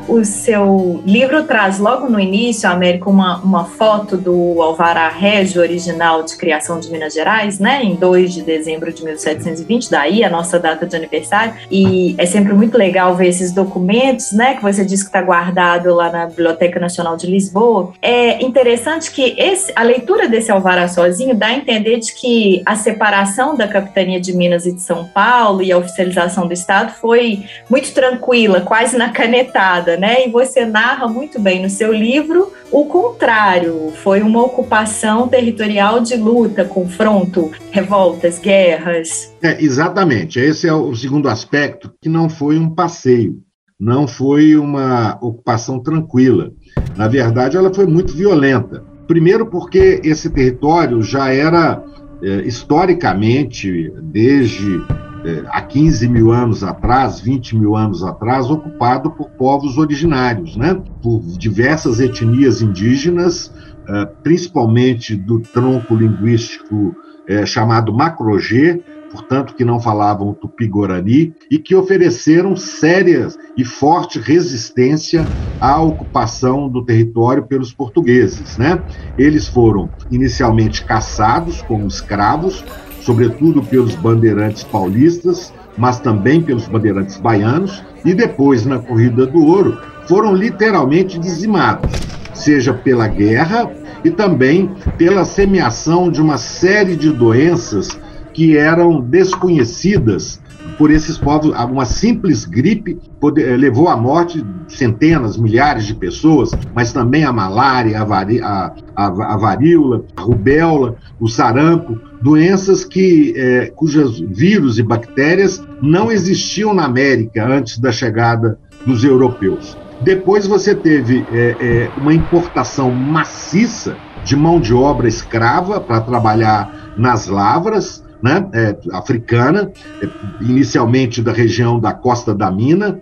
o 0.08 0.24
seu 0.24 1.02
livro 1.04 1.44
traz 1.44 1.78
logo 1.78 2.08
no 2.08 2.18
início, 2.18 2.68
América, 2.68 3.10
uma, 3.10 3.38
uma 3.40 3.64
foto 3.66 4.16
do 4.16 4.62
Alvará 4.62 5.08
Régio 5.08 5.60
original 5.60 6.22
de 6.22 6.36
criação 6.36 6.80
de 6.80 6.90
Minas 6.90 7.12
Gerais, 7.12 7.58
né, 7.58 7.82
em 7.82 7.94
2 7.94 8.32
de 8.32 8.42
dezembro 8.42 8.90
de 8.92 9.04
1720, 9.04 9.90
daí 9.90 10.24
a 10.24 10.30
nossa 10.30 10.58
data 10.58 10.86
de 10.86 10.96
aniversário, 10.96 11.54
e 11.70 12.14
é 12.16 12.24
sempre 12.24 12.54
muito 12.54 12.78
legal 12.78 13.14
ver 13.14 13.28
esses 13.28 13.52
documentos, 13.52 14.32
né, 14.32 14.54
que 14.54 14.62
você 14.62 14.82
disse 14.84 15.04
que 15.04 15.10
está 15.10 15.20
guardado 15.20 15.94
lá 15.94 16.10
na 16.10 16.26
Biblioteca 16.26 16.80
Nacional 16.80 17.16
de 17.16 17.26
Lisboa. 17.26 17.92
É 18.00 18.42
interessante 18.42 19.10
que 19.10 19.34
esse, 19.36 19.70
a 19.76 19.82
leitura 19.82 20.26
desse 20.26 20.50
Alvará 20.50 20.88
sozinho 20.88 21.34
dá 21.34 21.48
a 21.48 21.54
entender 21.54 21.98
de 21.98 22.14
que 22.14 22.62
a 22.64 22.76
separação 22.76 23.54
da 23.54 23.68
capitania 23.68 24.18
de 24.18 24.34
Minas 24.34 24.64
e 24.64 24.72
de 24.72 24.80
São 24.80 25.04
Paulo 25.04 25.62
e 25.62 25.70
a 25.70 25.76
oficialização 25.76 26.46
do 26.46 26.54
Estado 26.54 26.92
foi 26.94 27.44
muito 27.68 27.92
tranquila, 27.92 28.62
quase 28.62 28.96
na 28.96 29.10
canetada, 29.10 29.97
né? 29.98 30.26
E 30.26 30.30
você 30.30 30.64
narra 30.64 31.06
muito 31.08 31.40
bem 31.40 31.62
no 31.62 31.70
seu 31.70 31.92
livro 31.92 32.52
o 32.70 32.84
contrário, 32.84 33.92
foi 34.02 34.20
uma 34.20 34.42
ocupação 34.44 35.26
territorial 35.26 36.00
de 36.00 36.16
luta, 36.16 36.66
confronto, 36.66 37.50
revoltas, 37.70 38.38
guerras. 38.38 39.34
É, 39.42 39.62
exatamente. 39.62 40.38
Esse 40.38 40.68
é 40.68 40.72
o 40.72 40.94
segundo 40.94 41.28
aspecto, 41.28 41.90
que 42.00 42.10
não 42.10 42.28
foi 42.28 42.58
um 42.58 42.68
passeio, 42.68 43.38
não 43.80 44.06
foi 44.06 44.54
uma 44.54 45.18
ocupação 45.22 45.80
tranquila. 45.80 46.50
Na 46.94 47.08
verdade, 47.08 47.56
ela 47.56 47.72
foi 47.72 47.86
muito 47.86 48.12
violenta. 48.14 48.84
Primeiro, 49.06 49.46
porque 49.46 50.02
esse 50.04 50.28
território 50.28 51.00
já 51.00 51.32
era 51.32 51.82
é, 52.22 52.42
historicamente, 52.42 53.90
desde 54.02 54.82
é, 55.28 55.44
há 55.48 55.60
15 55.60 56.08
mil 56.08 56.32
anos 56.32 56.64
atrás, 56.64 57.20
20 57.20 57.54
mil 57.56 57.76
anos 57.76 58.02
atrás, 58.02 58.50
ocupado 58.50 59.10
por 59.10 59.28
povos 59.30 59.76
originários, 59.76 60.56
né? 60.56 60.80
por 61.02 61.20
diversas 61.20 62.00
etnias 62.00 62.62
indígenas, 62.62 63.52
é, 63.86 64.06
principalmente 64.06 65.14
do 65.14 65.40
tronco 65.40 65.94
linguístico 65.94 66.96
é, 67.26 67.44
chamado 67.44 67.92
Macrogê, 67.92 68.80
portanto, 69.12 69.54
que 69.54 69.64
não 69.64 69.78
falavam 69.78 70.32
tupi-guarani, 70.32 71.34
e 71.50 71.58
que 71.58 71.74
ofereceram 71.74 72.56
sérias 72.56 73.38
e 73.56 73.64
forte 73.64 74.18
resistência 74.18 75.26
à 75.60 75.78
ocupação 75.80 76.68
do 76.70 76.84
território 76.84 77.42
pelos 77.46 77.72
portugueses. 77.72 78.56
Né? 78.56 78.82
Eles 79.18 79.46
foram 79.46 79.90
inicialmente 80.10 80.84
caçados 80.84 81.60
como 81.62 81.86
escravos, 81.86 82.64
sobretudo 83.08 83.62
pelos 83.62 83.94
bandeirantes 83.94 84.62
paulistas, 84.64 85.50
mas 85.78 85.98
também 85.98 86.42
pelos 86.42 86.68
bandeirantes 86.68 87.16
baianos, 87.16 87.82
e 88.04 88.12
depois, 88.12 88.66
na 88.66 88.78
Corrida 88.78 89.24
do 89.24 89.46
Ouro, 89.46 89.78
foram 90.06 90.34
literalmente 90.34 91.18
dizimados, 91.18 91.90
seja 92.34 92.74
pela 92.74 93.08
guerra 93.08 93.70
e 94.04 94.10
também 94.10 94.70
pela 94.98 95.24
semeação 95.24 96.10
de 96.10 96.20
uma 96.20 96.36
série 96.36 96.96
de 96.96 97.10
doenças 97.10 97.98
que 98.34 98.58
eram 98.58 99.00
desconhecidas 99.00 100.38
por 100.78 100.92
esses 100.92 101.18
povos, 101.18 101.50
uma 101.50 101.84
simples 101.84 102.44
gripe 102.44 102.96
eh, 103.36 103.56
levou 103.56 103.88
à 103.88 103.96
morte 103.96 104.46
centenas, 104.68 105.36
milhares 105.36 105.84
de 105.84 105.94
pessoas, 105.94 106.52
mas 106.72 106.92
também 106.92 107.24
a 107.24 107.32
malária, 107.32 108.00
a, 108.00 108.04
vari, 108.04 108.40
a, 108.40 108.72
a, 108.94 109.06
a 109.06 109.36
varíola, 109.36 110.04
a 110.16 110.22
rubéola, 110.22 110.96
o 111.18 111.26
sarampo, 111.28 112.00
doenças 112.22 112.84
que 112.84 113.34
eh, 113.36 113.72
cujos 113.74 114.20
vírus 114.20 114.78
e 114.78 114.82
bactérias 114.84 115.60
não 115.82 116.12
existiam 116.12 116.72
na 116.72 116.84
América 116.84 117.44
antes 117.44 117.78
da 117.78 117.90
chegada 117.90 118.56
dos 118.86 119.02
europeus. 119.02 119.76
Depois 120.00 120.46
você 120.46 120.76
teve 120.76 121.26
eh, 121.32 121.90
uma 121.96 122.14
importação 122.14 122.92
maciça 122.92 123.96
de 124.24 124.36
mão 124.36 124.60
de 124.60 124.72
obra 124.72 125.08
escrava 125.08 125.80
para 125.80 126.00
trabalhar 126.00 126.94
nas 126.96 127.26
lavras, 127.26 128.04
né, 128.22 128.46
é, 128.52 128.76
africana, 128.92 129.70
é, 130.02 130.08
inicialmente 130.40 131.22
da 131.22 131.32
região 131.32 131.78
da 131.78 131.92
Costa 131.92 132.34
da 132.34 132.50
Mina, 132.50 133.00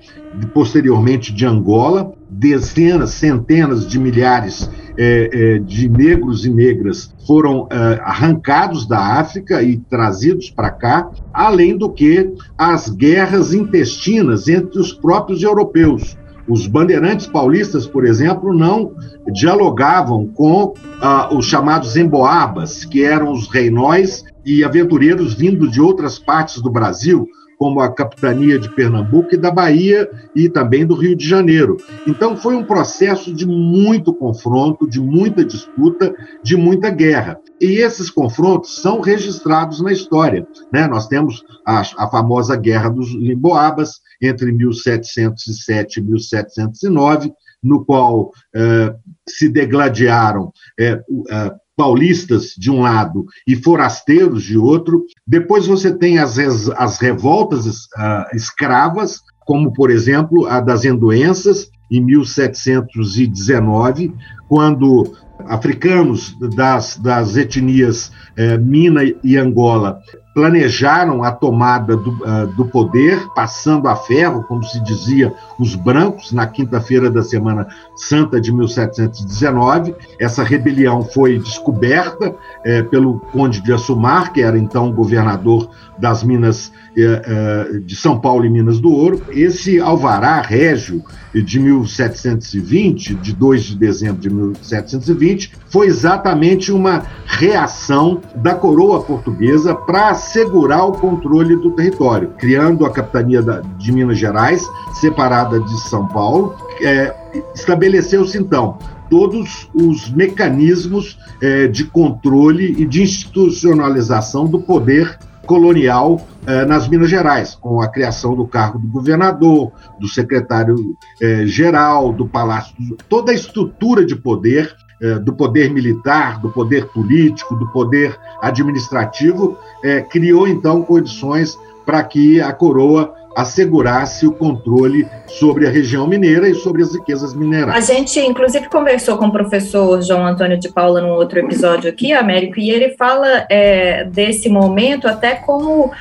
posteriormente 0.53 1.33
de 1.33 1.47
Angola, 1.47 2.13
dezenas, 2.29 3.11
centenas 3.11 3.87
de 3.87 3.99
milhares 3.99 4.71
é, 4.99 5.29
é 5.33 5.59
de 5.59 5.89
negros 5.89 6.45
e 6.47 6.51
negras 6.51 7.15
foram 7.27 7.69
é, 7.71 8.01
arrancados 8.03 8.87
da 8.87 9.19
África 9.19 9.63
e 9.63 9.77
trazidos 9.77 10.51
para 10.51 10.71
cá, 10.71 11.11
além 11.33 11.77
do 11.77 11.91
que 11.91 12.33
as 12.57 12.89
guerras 12.89 13.53
intestinas 13.53 14.49
entre 14.49 14.79
os 14.79 14.93
próprios 14.93 15.43
europeus. 15.43 16.17
Os 16.49 16.67
bandeirantes 16.67 17.27
paulistas, 17.27 17.87
por 17.87 18.07
exemplo, 18.07 18.55
não 18.55 18.93
dialogavam 19.33 20.27
com 20.29 20.75
ah, 21.01 21.29
os 21.35 21.45
chamados 21.47 21.97
emboabas, 21.97 22.85
que 22.85 23.03
eram 23.03 23.33
os 23.33 23.49
reinóis 23.49 24.25
e 24.47 24.63
aventureiros 24.63 25.35
vindo 25.35 25.69
de 25.69 25.81
outras 25.81 26.19
partes 26.19 26.63
do 26.63 26.71
Brasil, 26.71 27.29
como 27.59 27.81
a 27.81 27.93
capitania 27.93 28.59
de 28.59 28.69
Pernambuco 28.75 29.35
e 29.35 29.39
da 29.39 29.51
Bahia 29.51 30.09
e 30.35 30.49
também 30.49 30.87
do 30.87 30.95
Rio 30.95 31.17
de 31.17 31.27
Janeiro. 31.27 31.77
Então 32.07 32.37
foi 32.37 32.55
um 32.55 32.65
processo 32.65 33.35
de 33.35 33.47
muito 33.47 34.15
confronto, 34.15 34.89
de 34.89 35.01
muita 35.01 35.45
disputa, 35.45 36.15
de 36.43 36.57
muita 36.57 36.91
guerra. 36.91 37.39
E 37.61 37.79
esses 37.79 38.11
confrontos 38.11 38.81
são 38.81 39.01
registrados 39.01 39.81
na 39.81 39.91
história. 39.91 40.47
Né? 40.73 40.87
Nós 40.87 41.09
temos 41.09 41.43
a, 41.67 41.81
a 41.81 42.09
famosa 42.09 42.57
Guerra 42.57 42.91
dos 42.91 43.13
Limboabas 43.15 44.01
entre 44.21 44.53
1707 44.53 45.99
e 45.99 46.03
1709, 46.03 47.33
no 47.63 47.85
qual 47.85 48.31
eh, 48.55 48.95
se 49.27 49.49
degladiaram 49.49 50.53
eh, 50.79 51.01
eh, 51.31 51.53
paulistas 51.77 52.55
de 52.57 52.71
um 52.71 52.81
lado 52.81 53.27
e 53.47 53.55
forasteiros 53.55 54.43
de 54.43 54.57
outro. 54.57 55.05
Depois 55.27 55.67
você 55.67 55.95
tem 55.95 56.19
as, 56.19 56.39
as 56.71 56.99
revoltas 56.99 57.67
uh, 57.67 58.35
escravas, 58.35 59.21
como, 59.41 59.71
por 59.73 59.91
exemplo, 59.91 60.47
a 60.47 60.61
das 60.61 60.85
Endoenças, 60.85 61.71
em 61.91 62.01
1719, 62.01 64.15
quando 64.49 65.13
africanos 65.47 66.35
das, 66.57 66.97
das 66.97 67.37
etnias 67.37 68.11
eh, 68.37 68.59
Mina 68.59 69.03
e 69.23 69.37
Angola 69.37 70.01
planejaram 70.37 71.25
a 71.25 71.33
tomada 71.33 71.97
do, 71.97 72.11
uh, 72.11 72.47
do, 72.49 72.67
poder, 72.67 73.27
passando 73.35 73.89
a 73.89 73.97
ferro, 73.97 74.45
como 74.45 74.63
se 74.63 74.79
dizia, 74.81 75.33
os 75.59 75.75
brancos, 75.75 76.31
na 76.31 76.47
quinta-feira 76.47 77.11
da 77.11 77.23
Semana 77.23 77.67
Santa 77.97 78.39
de 78.39 78.53
1719. 78.53 79.95
Essa 80.21 80.45
rebelião 80.45 81.03
foi 81.03 81.39
descoberta 81.39 82.37
eh, 82.63 82.83
pelo 82.83 83.19
Conde 83.19 83.63
de 83.63 83.73
Assumar, 83.73 84.31
que 84.31 84.43
era 84.43 84.59
então 84.59 84.93
governador 84.93 85.71
das 85.99 86.23
Minas 86.23 86.73
eh, 86.97 87.23
eh, 87.25 87.79
de 87.81 87.97
São 87.97 88.19
Paulo 88.21 88.45
e 88.45 88.51
Minas 88.51 88.81
do 88.81 88.91
Ouro. 88.91 89.23
Esse 89.31 89.81
alvará 89.81 90.41
régio 90.41 91.03
de 91.35 91.61
1720, 91.61 93.15
de 93.15 93.33
2 93.35 93.63
de 93.63 93.77
dezembro 93.77 94.21
de 94.21 94.31
1720, 94.31 95.53
foi 95.69 95.87
exatamente 95.87 96.73
uma 96.73 97.03
reação 97.27 98.21
da 98.37 98.55
coroa 98.55 99.03
portuguesa 99.03 99.75
para 99.75 100.11
assegurar 100.11 100.87
o 100.87 100.93
controle 100.93 101.57
do 101.57 101.71
território, 101.73 102.33
criando 102.39 102.85
a 102.87 102.91
capitania 102.91 103.43
de 103.79 103.93
Minas 103.93 104.19
Gerais, 104.19 104.67
separada 105.01 105.61
de 105.61 105.81
São 105.89 106.07
Paulo. 106.09 106.55
É, 106.83 107.15
Estabeleceu-se, 107.55 108.39
então, 108.39 108.79
todos 109.11 109.69
os 109.75 110.11
mecanismos 110.11 111.19
é, 111.41 111.67
de 111.67 111.85
controle 111.85 112.75
e 112.79 112.87
de 112.87 113.03
institucionalização 113.03 114.47
do 114.47 114.59
poder 114.59 115.19
colonial 115.47 116.27
eh, 116.47 116.65
nas 116.65 116.89
Minas 116.89 117.09
Gerais, 117.09 117.55
com 117.55 117.81
a 117.81 117.89
criação 117.89 118.35
do 118.35 118.47
cargo 118.47 118.79
do 118.79 118.89
governador, 118.89 119.73
do 119.99 120.09
secretário-geral, 120.09 122.13
do 122.13 122.27
palácio, 122.27 122.75
toda 123.09 123.33
a 123.33 123.35
estrutura 123.35 124.05
de 124.05 124.15
poder 124.15 124.75
eh, 125.01 125.19
do 125.19 125.35
poder 125.35 125.71
militar, 125.71 126.41
do 126.41 126.51
poder 126.51 126.87
político, 126.87 127.55
do 127.55 127.69
poder 127.69 128.19
administrativo, 128.41 129.59
eh, 129.85 130.01
criou 130.01 130.49
então 130.49 130.83
condições 130.83 131.59
para 131.87 132.03
que 132.03 132.41
a 132.41 132.53
coroa 132.53 133.15
assegurasse 133.37 134.27
o 134.27 134.33
controle 134.33 135.07
sobre 135.27 135.67
a 135.67 135.71
região 135.71 136.07
mineira 136.07 136.49
e 136.49 136.55
sobre 136.55 136.83
as 136.83 136.95
riquezas 136.95 137.35
minerais. 137.35 137.91
A 137.91 137.95
gente, 137.95 138.19
inclusive, 138.19 138.67
conversou 138.69 139.19
com 139.19 139.27
o 139.27 139.33
professor 139.33 140.01
João 140.03 140.27
Antônio 140.27 140.59
de 140.59 140.71
Paula 140.71 141.03
num 141.03 141.11
outro 141.11 141.39
episódio 141.39 141.91
aqui, 141.91 142.15
Américo, 142.15 142.59
e 142.59 142.71
ele 142.71 142.97
fala 142.97 143.47
é, 143.51 144.05
desse 144.05 144.49
momento 144.49 145.07
até 145.07 145.35
como 145.35 145.93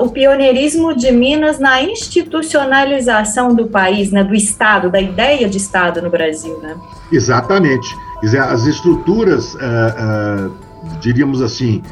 o 0.00 0.08
pioneirismo 0.10 0.94
de 0.94 1.10
Minas 1.10 1.58
na 1.58 1.82
institucionalização 1.82 3.54
do 3.54 3.66
país, 3.66 4.12
né, 4.12 4.22
do 4.22 4.34
Estado, 4.34 4.90
da 4.90 5.00
ideia 5.00 5.48
de 5.48 5.56
Estado 5.56 6.00
no 6.00 6.10
Brasil. 6.10 6.56
Né? 6.62 6.76
Exatamente. 7.10 7.88
As 8.48 8.66
estruturas, 8.66 9.54
uh, 9.54 9.58
uh, 9.58 10.54
diríamos 11.00 11.42
assim, 11.42 11.82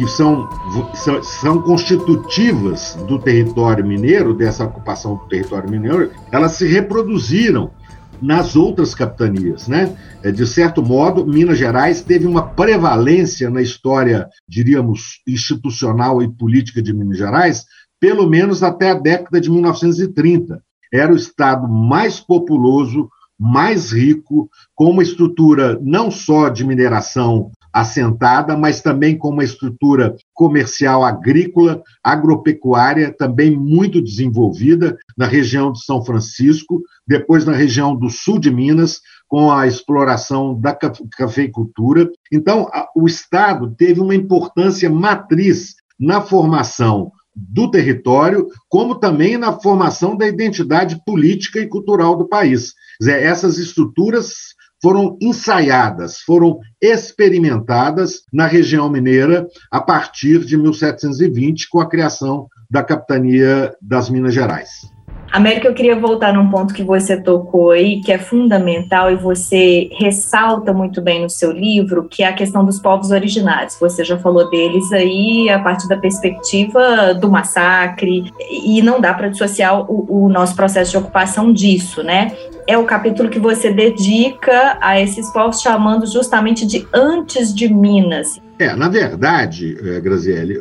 que 0.00 0.08
são, 0.08 0.48
são, 0.94 1.22
são, 1.22 1.60
constitutivas 1.60 2.94
do 3.06 3.18
território 3.18 3.86
mineiro, 3.86 4.32
dessa 4.32 4.64
ocupação 4.64 5.16
do 5.16 5.28
território 5.28 5.70
mineiro, 5.70 6.10
elas 6.32 6.52
se 6.52 6.66
reproduziram 6.66 7.70
nas 8.20 8.56
outras 8.56 8.94
capitanias. 8.94 9.68
Né? 9.68 9.94
É, 10.22 10.32
de 10.32 10.46
certo 10.46 10.82
modo, 10.82 11.26
Minas 11.26 11.58
Gerais 11.58 12.00
teve 12.00 12.26
uma 12.26 12.48
prevalência 12.48 13.50
na 13.50 13.60
história, 13.60 14.26
diríamos, 14.48 15.20
institucional 15.28 16.22
e 16.22 16.32
política 16.32 16.80
de 16.80 16.94
Minas 16.94 17.18
Gerais, 17.18 17.66
pelo 18.00 18.26
menos 18.26 18.62
até 18.62 18.92
a 18.92 18.94
década 18.94 19.38
de 19.38 19.50
1930. 19.50 20.62
Era 20.90 21.12
o 21.12 21.16
estado 21.16 21.68
mais 21.68 22.18
populoso, 22.18 23.10
mais 23.38 23.92
rico, 23.92 24.48
com 24.74 24.86
uma 24.86 25.02
estrutura 25.02 25.78
não 25.82 26.10
só 26.10 26.48
de 26.48 26.64
mineração 26.64 27.50
assentada, 27.72 28.56
mas 28.56 28.80
também 28.80 29.16
com 29.16 29.28
uma 29.28 29.44
estrutura 29.44 30.16
comercial 30.34 31.04
agrícola, 31.04 31.82
agropecuária 32.02 33.14
também 33.16 33.56
muito 33.56 34.02
desenvolvida 34.02 34.98
na 35.16 35.26
região 35.26 35.72
de 35.72 35.84
São 35.84 36.04
Francisco, 36.04 36.82
depois 37.06 37.44
na 37.44 37.52
região 37.52 37.94
do 37.94 38.10
sul 38.10 38.38
de 38.38 38.50
Minas, 38.50 39.00
com 39.28 39.50
a 39.52 39.66
exploração 39.66 40.58
da 40.60 40.76
cafeicultura. 41.16 42.10
Então, 42.32 42.68
o 42.96 43.06
Estado 43.06 43.74
teve 43.76 44.00
uma 44.00 44.14
importância 44.14 44.90
matriz 44.90 45.74
na 45.98 46.20
formação 46.20 47.12
do 47.36 47.70
território, 47.70 48.48
como 48.68 48.96
também 48.96 49.38
na 49.38 49.52
formação 49.52 50.16
da 50.16 50.26
identidade 50.26 51.00
política 51.06 51.60
e 51.60 51.68
cultural 51.68 52.16
do 52.16 52.28
país. 52.28 52.74
Essas 53.00 53.56
estruturas 53.56 54.34
foram 54.82 55.16
ensaiadas, 55.20 56.20
foram 56.20 56.58
experimentadas 56.80 58.22
na 58.32 58.46
região 58.46 58.88
mineira 58.88 59.46
a 59.70 59.80
partir 59.80 60.44
de 60.44 60.56
1720, 60.56 61.68
com 61.68 61.80
a 61.80 61.88
criação 61.88 62.48
da 62.70 62.82
capitania 62.82 63.74
das 63.80 64.08
Minas 64.08 64.32
Gerais. 64.32 64.90
América, 65.32 65.68
eu 65.68 65.74
queria 65.74 65.94
voltar 65.94 66.32
num 66.32 66.50
ponto 66.50 66.74
que 66.74 66.82
você 66.82 67.16
tocou 67.16 67.70
aí, 67.70 68.00
que 68.00 68.10
é 68.10 68.18
fundamental 68.18 69.12
e 69.12 69.16
você 69.16 69.88
ressalta 69.96 70.72
muito 70.72 71.00
bem 71.00 71.22
no 71.22 71.30
seu 71.30 71.52
livro, 71.52 72.08
que 72.08 72.24
é 72.24 72.26
a 72.26 72.32
questão 72.32 72.64
dos 72.64 72.80
povos 72.80 73.12
originários. 73.12 73.76
Você 73.78 74.02
já 74.02 74.18
falou 74.18 74.50
deles 74.50 74.92
aí 74.92 75.48
a 75.48 75.60
partir 75.60 75.86
da 75.86 75.96
perspectiva 75.96 77.14
do 77.14 77.30
massacre, 77.30 78.24
e 78.50 78.82
não 78.82 79.00
dá 79.00 79.14
para 79.14 79.28
dissociar 79.28 79.80
o, 79.88 80.24
o 80.24 80.28
nosso 80.28 80.56
processo 80.56 80.90
de 80.90 80.98
ocupação 80.98 81.52
disso, 81.52 82.02
né? 82.02 82.32
É 82.70 82.78
o 82.78 82.84
capítulo 82.84 83.28
que 83.28 83.40
você 83.40 83.72
dedica 83.72 84.78
a 84.80 85.00
esses 85.00 85.28
povos, 85.32 85.60
chamando 85.60 86.06
justamente 86.06 86.64
de 86.64 86.86
antes 86.94 87.52
de 87.52 87.68
Minas. 87.68 88.40
É, 88.60 88.76
na 88.76 88.88
verdade, 88.88 89.76
eh, 89.82 90.00
Graziele, 90.00 90.56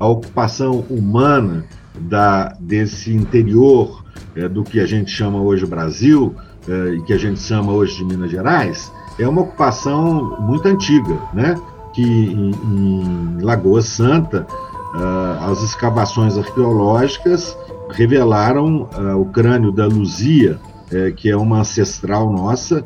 a 0.00 0.08
ocupação 0.08 0.84
humana 0.90 1.64
da, 2.00 2.48
desse 2.58 3.14
interior 3.14 4.04
é, 4.34 4.48
do 4.48 4.64
que 4.64 4.80
a 4.80 4.86
gente 4.86 5.08
chama 5.12 5.40
hoje 5.40 5.64
Brasil 5.64 6.34
é, 6.68 6.94
e 6.94 7.02
que 7.02 7.12
a 7.12 7.18
gente 7.18 7.38
chama 7.38 7.72
hoje 7.72 7.98
de 7.98 8.04
Minas 8.06 8.32
Gerais, 8.32 8.90
é 9.16 9.28
uma 9.28 9.42
ocupação 9.42 10.36
muito 10.40 10.66
antiga, 10.66 11.16
né? 11.32 11.54
que 11.92 12.02
em, 12.02 12.50
em 12.50 13.40
Lagoa 13.40 13.82
Santa 13.82 14.44
uh, 14.96 15.48
as 15.48 15.62
escavações 15.62 16.36
arqueológicas 16.36 17.56
revelaram 17.90 18.88
uh, 18.98 19.16
o 19.16 19.26
crânio 19.26 19.70
da 19.70 19.86
Luzia, 19.86 20.58
uh, 20.92 21.14
que 21.14 21.30
é 21.30 21.36
uma 21.36 21.60
ancestral 21.60 22.32
nossa, 22.32 22.82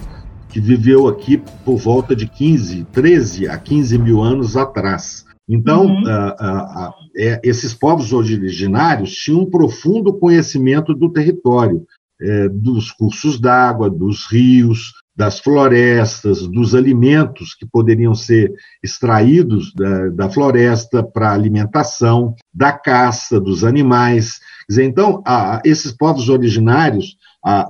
que 0.49 0.61
viveu 0.61 1.09
aqui 1.09 1.43
por 1.65 1.77
volta 1.77 2.15
de 2.15 2.29
15, 2.29 2.85
13 2.93 3.49
a 3.49 3.59
15 3.59 3.99
mil 3.99 4.23
anos 4.23 4.57
atrás. 4.57 5.25
Então, 5.49 5.87
uhum. 5.87 6.03
uh, 6.05 6.89
uh, 6.89 6.95
é, 7.17 7.41
esses 7.45 7.75
povos 7.75 8.13
originários 8.13 9.13
tinham 9.15 9.41
um 9.41 9.51
profundo 9.51 10.13
conhecimento 10.15 10.95
do 10.95 11.13
território, 11.13 11.85
é, 12.21 12.49
dos 12.49 12.91
cursos 12.91 13.41
d'água, 13.41 13.91
dos 13.91 14.27
rios, 14.31 14.93
das 15.17 15.39
florestas, 15.39 16.47
dos 16.47 16.75
alimentos 16.75 17.55
que 17.55 17.67
poderiam 17.67 18.15
ser 18.15 18.53
extraídos 18.83 19.73
da, 19.75 20.09
da 20.09 20.31
floresta 20.31 21.03
para 21.03 21.33
alimentação, 21.33 22.35
da 22.53 22.73
caça 22.73 23.41
dos 23.41 23.63
animais. 23.63 24.41
Dizer, 24.69 24.85
então, 24.85 25.23
esses 25.65 25.93
povos 25.93 26.29
originários, 26.29 27.17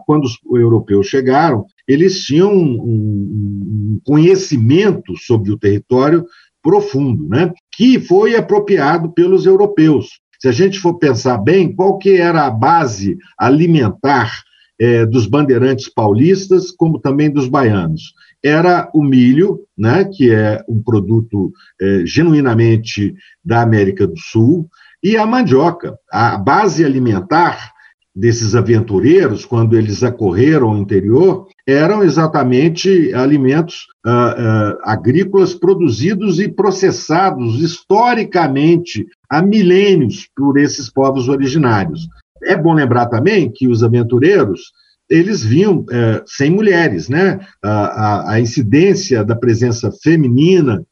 quando 0.06 0.24
os 0.24 0.38
europeus 0.54 1.08
chegaram, 1.08 1.66
eles 1.86 2.20
tinham 2.20 2.52
um, 2.54 4.00
conhecimento 4.04 5.16
sobre 5.16 5.50
o 5.50 5.58
território 5.58 6.24
profundo, 6.62 7.28
né? 7.28 7.52
que 7.76 7.98
foi 7.98 8.36
apropriado 8.36 9.12
pelos 9.12 9.46
europeus. 9.46 10.20
Se 10.40 10.48
a 10.48 10.52
gente 10.52 10.78
for 10.78 10.98
pensar 10.98 11.38
bem, 11.38 11.74
qual 11.74 11.98
que 11.98 12.16
era 12.16 12.46
a 12.46 12.50
base 12.50 13.16
alimentar 13.38 14.30
é, 14.78 15.06
dos 15.06 15.26
bandeirantes 15.26 15.88
paulistas, 15.88 16.70
como 16.70 16.98
também 16.98 17.30
dos 17.30 17.48
baianos? 17.48 18.12
Era 18.42 18.90
o 18.92 19.02
milho, 19.02 19.60
né, 19.76 20.04
que 20.04 20.30
é 20.30 20.62
um 20.68 20.82
produto 20.82 21.50
é, 21.80 22.02
genuinamente 22.04 23.14
da 23.42 23.62
América 23.62 24.06
do 24.06 24.18
Sul, 24.18 24.68
e 25.02 25.16
a 25.16 25.26
mandioca. 25.26 25.96
A 26.12 26.36
base 26.36 26.84
alimentar 26.84 27.73
desses 28.14 28.54
aventureiros, 28.54 29.44
quando 29.44 29.76
eles 29.76 30.04
acorreram 30.04 30.68
ao 30.68 30.78
interior, 30.78 31.48
eram 31.66 32.04
exatamente 32.04 33.12
alimentos 33.12 33.88
uh, 34.06 34.10
uh, 34.10 34.78
agrícolas 34.84 35.52
produzidos 35.52 36.38
e 36.38 36.48
processados 36.48 37.60
historicamente 37.60 39.06
há 39.28 39.42
milênios 39.42 40.28
por 40.36 40.58
esses 40.58 40.88
povos 40.88 41.28
originários. 41.28 42.06
É 42.44 42.56
bom 42.56 42.72
lembrar 42.74 43.06
também 43.06 43.50
que 43.50 43.66
os 43.66 43.82
aventureiros 43.82 44.72
eles 45.10 45.42
vinham 45.42 45.80
uh, 45.80 46.22
sem 46.26 46.50
mulheres, 46.50 47.08
né? 47.08 47.40
A, 47.62 48.32
a, 48.32 48.40
incidência 48.40 49.24
da 49.24 49.36
presença 49.36 49.90
feminina, 50.02 50.82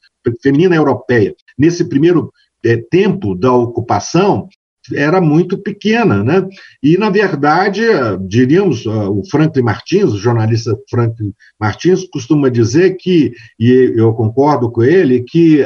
feminina 0.42 0.76
europeia, 0.76 1.35
nesse 1.58 1.85
primeiro 1.88 2.30
eh, 2.64 2.76
tempo 2.90 3.35
da 3.35 3.52
ocupação, 3.52 4.48
era 4.95 5.21
muito 5.21 5.59
pequena, 5.59 6.25
né? 6.25 6.47
E, 6.83 6.97
na 6.97 7.11
verdade, 7.11 7.83
diríamos, 8.27 8.85
o 8.87 9.23
Franklin 9.31 9.62
Martins, 9.62 10.12
o 10.12 10.18
jornalista 10.18 10.77
Franklin 10.90 11.33
Martins, 11.61 12.05
costuma 12.11 12.49
dizer 12.49 12.97
que, 12.97 13.33
e 13.59 13.92
eu 13.97 14.12
concordo 14.14 14.71
com 14.71 14.83
ele, 14.83 15.23
que 15.23 15.64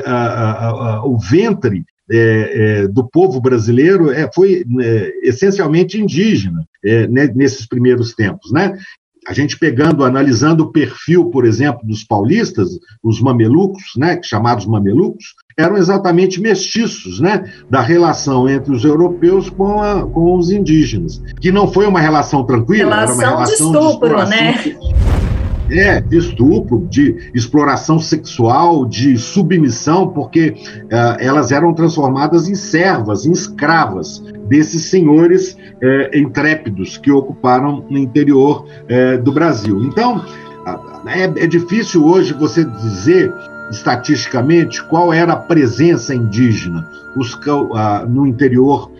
o 1.04 1.18
ventre 1.18 1.84
é, 2.10 2.18
é, 2.82 2.88
do 2.88 3.08
povo 3.08 3.40
brasileiro 3.40 4.12
é, 4.12 4.30
foi 4.32 4.64
é, 4.80 5.12
essencialmente 5.24 6.00
indígena 6.00 6.64
né, 7.10 7.26
nesses 7.34 7.66
primeiros 7.66 8.14
tempos, 8.14 8.52
né? 8.52 8.76
A 9.26 9.32
gente 9.32 9.58
pegando, 9.58 10.04
analisando 10.04 10.62
o 10.62 10.70
perfil, 10.70 11.30
por 11.30 11.44
exemplo, 11.44 11.84
dos 11.84 12.04
paulistas, 12.04 12.68
os 13.02 13.20
mamelucos, 13.20 13.82
né, 13.96 14.20
chamados 14.22 14.66
mamelucos, 14.66 15.34
eram 15.58 15.78
exatamente 15.78 16.38
mestiços, 16.38 17.18
né, 17.18 17.44
da 17.70 17.80
relação 17.80 18.46
entre 18.46 18.74
os 18.74 18.84
europeus 18.84 19.48
com, 19.48 19.80
a, 19.80 20.06
com 20.06 20.36
os 20.36 20.50
indígenas, 20.50 21.22
que 21.40 21.50
não 21.50 21.66
foi 21.66 21.86
uma 21.86 21.98
relação 21.98 22.44
tranquila, 22.44 22.94
relação 22.94 23.22
era 23.22 23.30
uma 23.30 23.44
relação 23.46 23.72
de 23.72 23.78
estupro, 23.78 24.24
de 24.24 24.30
né? 24.30 24.76
É, 25.70 26.00
de 26.00 26.18
estupro, 26.18 26.86
de 26.90 27.30
exploração 27.34 27.98
sexual, 27.98 28.84
de 28.84 29.16
submissão, 29.16 30.08
porque 30.08 30.50
uh, 30.50 31.16
elas 31.18 31.50
eram 31.50 31.72
transformadas 31.72 32.48
em 32.48 32.54
servas, 32.54 33.24
em 33.24 33.32
escravas 33.32 34.22
desses 34.48 34.84
senhores 34.84 35.54
uh, 35.54 36.16
intrépidos 36.16 36.98
que 36.98 37.10
ocuparam 37.10 37.82
no 37.88 37.98
interior 37.98 38.64
uh, 38.66 39.22
do 39.22 39.32
Brasil. 39.32 39.82
Então, 39.82 40.22
é, 41.06 41.44
é 41.44 41.46
difícil 41.46 42.04
hoje 42.04 42.32
você 42.34 42.62
dizer 42.62 43.32
estatisticamente 43.70 44.82
qual 44.84 45.12
era 45.12 45.32
a 45.32 45.36
presença 45.36 46.14
indígena 46.14 46.88
os, 47.16 47.38
no 48.08 48.26
interior 48.26 48.90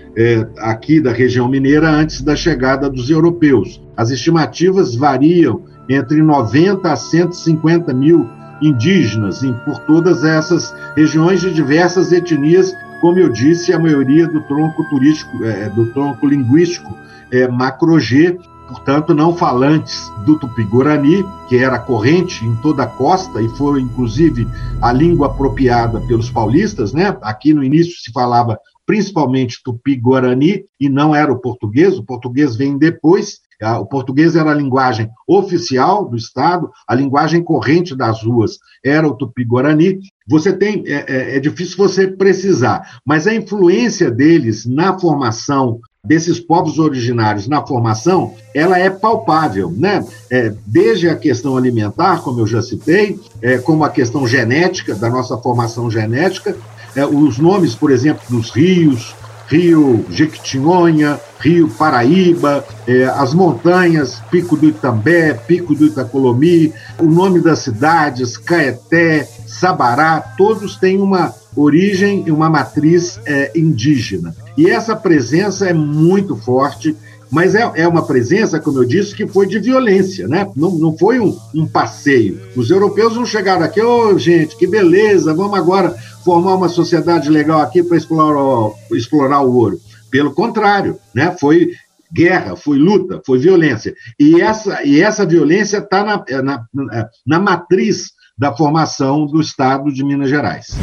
aqui 0.59 1.00
da 1.00 1.12
região 1.12 1.46
mineira 1.46 1.90
antes 1.90 2.22
da 2.22 2.35
chegada 2.35 2.88
dos 2.88 3.11
europeus. 3.11 3.83
As 3.96 4.11
estimativas 4.11 4.94
variam 4.94 5.62
entre 5.88 6.22
90 6.22 6.90
a 6.90 6.96
150 6.96 7.92
mil 7.92 8.29
indígenas 8.61 9.42
em, 9.42 9.52
por 9.52 9.79
todas 9.81 10.24
essas 10.24 10.74
regiões 10.96 11.40
de 11.40 11.52
diversas 11.52 12.12
etnias, 12.12 12.72
como 13.00 13.18
eu 13.18 13.29
disse, 13.29 13.72
a 13.72 13.79
maioria 13.79 14.26
do 14.26 14.40
tronco 14.42 14.85
turístico, 14.88 15.44
é, 15.44 15.68
do 15.68 15.87
tronco 15.92 16.26
linguístico 16.26 16.96
é, 17.31 17.46
macro-G, 17.46 18.38
portanto, 18.68 19.14
não 19.14 19.37
falantes 19.37 20.12
do 20.24 20.38
tupi-guarani, 20.38 21.24
que 21.48 21.57
era 21.57 21.79
corrente 21.79 22.44
em 22.44 22.55
toda 22.57 22.83
a 22.83 22.87
costa 22.87 23.40
e 23.40 23.48
foi, 23.50 23.81
inclusive, 23.81 24.46
a 24.83 24.92
língua 24.92 25.29
apropriada 25.29 26.00
pelos 26.00 26.31
paulistas, 26.31 26.92
né? 26.92 27.16
Aqui 27.22 27.55
no 27.55 27.62
início 27.62 27.96
se 28.00 28.12
falava 28.12 28.59
principalmente 28.87 29.62
tupi-guarani 29.64 30.64
e 30.79 30.88
não 30.88 31.14
era 31.14 31.33
o 31.33 31.40
português, 31.40 31.98
o 31.98 32.05
português 32.05 32.55
vem 32.55 32.79
depois, 32.79 33.40
o 33.81 33.87
português 33.87 34.37
era 34.37 34.50
a 34.50 34.55
linguagem 34.55 35.11
oficial 35.26 36.09
do 36.09 36.16
Estado, 36.16 36.70
a 36.87 36.94
linguagem 36.94 37.42
corrente 37.42 37.96
das 37.96 38.22
ruas 38.22 38.59
era 38.85 39.09
o 39.09 39.14
tupi-guarani. 39.14 39.98
Você 40.29 40.52
tem, 40.52 40.85
é, 40.87 41.05
é, 41.09 41.37
é, 41.37 41.40
difícil 41.40 41.76
você 41.76 42.07
precisar, 42.07 43.00
mas 43.05 43.26
a 43.26 43.35
influência 43.35 44.11
deles 44.11 44.66
na 44.66 44.98
formação 44.98 45.81
desses 46.06 46.38
povos 46.38 46.78
originários 46.78 47.48
na 47.48 47.66
formação, 47.66 48.34
ela 48.54 48.78
é 48.78 48.88
palpável, 48.88 49.70
né? 49.76 50.04
É, 50.30 50.52
desde 50.64 51.08
a 51.08 51.16
questão 51.16 51.56
alimentar, 51.56 52.22
como 52.22 52.40
eu 52.40 52.46
já 52.46 52.62
citei, 52.62 53.18
é, 53.42 53.58
como 53.58 53.84
a 53.84 53.90
questão 53.90 54.26
genética 54.26 54.94
da 54.94 55.10
nossa 55.10 55.36
formação 55.36 55.90
genética, 55.90 56.56
é, 56.94 57.04
os 57.04 57.38
nomes, 57.38 57.74
por 57.74 57.90
exemplo, 57.90 58.22
dos 58.30 58.50
rios, 58.50 59.14
Rio 59.48 60.04
Jequitinhonha, 60.10 61.20
Rio 61.38 61.68
Paraíba, 61.68 62.64
é, 62.86 63.04
as 63.04 63.32
montanhas, 63.32 64.20
Pico 64.30 64.56
do 64.56 64.66
Itambé, 64.66 65.34
Pico 65.34 65.74
do 65.74 65.86
Itacolomi, 65.86 66.72
o 66.98 67.06
nome 67.06 67.40
das 67.40 67.60
cidades, 67.60 68.36
Caeté, 68.36 69.28
Sabará, 69.46 70.20
todos 70.36 70.76
têm 70.76 70.98
uma 71.00 71.32
origem 71.56 72.24
e 72.26 72.30
uma 72.30 72.50
matriz 72.50 73.18
é, 73.24 73.50
indígena. 73.56 74.34
E 74.56 74.70
essa 74.70 74.94
presença 74.94 75.66
é 75.66 75.72
muito 75.72 76.36
forte 76.36 76.94
mas 77.30 77.54
é, 77.54 77.70
é 77.74 77.88
uma 77.88 78.06
presença, 78.06 78.60
como 78.60 78.78
eu 78.78 78.84
disse, 78.84 79.14
que 79.14 79.26
foi 79.26 79.46
de 79.46 79.58
violência, 79.58 80.28
né? 80.28 80.48
Não, 80.54 80.70
não 80.70 80.96
foi 80.96 81.18
um, 81.18 81.36
um 81.54 81.66
passeio. 81.66 82.40
Os 82.54 82.70
europeus 82.70 83.16
não 83.16 83.26
chegaram 83.26 83.64
aqui, 83.64 83.80
ô 83.80 84.10
oh, 84.10 84.18
gente, 84.18 84.56
que 84.56 84.66
beleza, 84.66 85.34
vamos 85.34 85.58
agora 85.58 85.94
formar 86.24 86.54
uma 86.54 86.68
sociedade 86.68 87.28
legal 87.28 87.60
aqui 87.60 87.82
para 87.82 87.96
explorar, 87.96 88.72
explorar 88.92 89.40
o 89.40 89.54
ouro. 89.54 89.80
Pelo 90.10 90.32
contrário, 90.32 90.98
né? 91.14 91.36
Foi 91.38 91.70
guerra, 92.12 92.54
foi 92.54 92.78
luta, 92.78 93.20
foi 93.26 93.38
violência. 93.38 93.94
E 94.18 94.40
essa, 94.40 94.84
e 94.84 95.00
essa 95.02 95.26
violência 95.26 95.78
está 95.78 96.04
na, 96.04 96.24
na, 96.42 97.08
na 97.26 97.40
matriz 97.40 98.12
da 98.38 98.56
formação 98.56 99.26
do 99.26 99.40
Estado 99.40 99.92
de 99.92 100.04
Minas 100.04 100.28
Gerais 100.28 100.76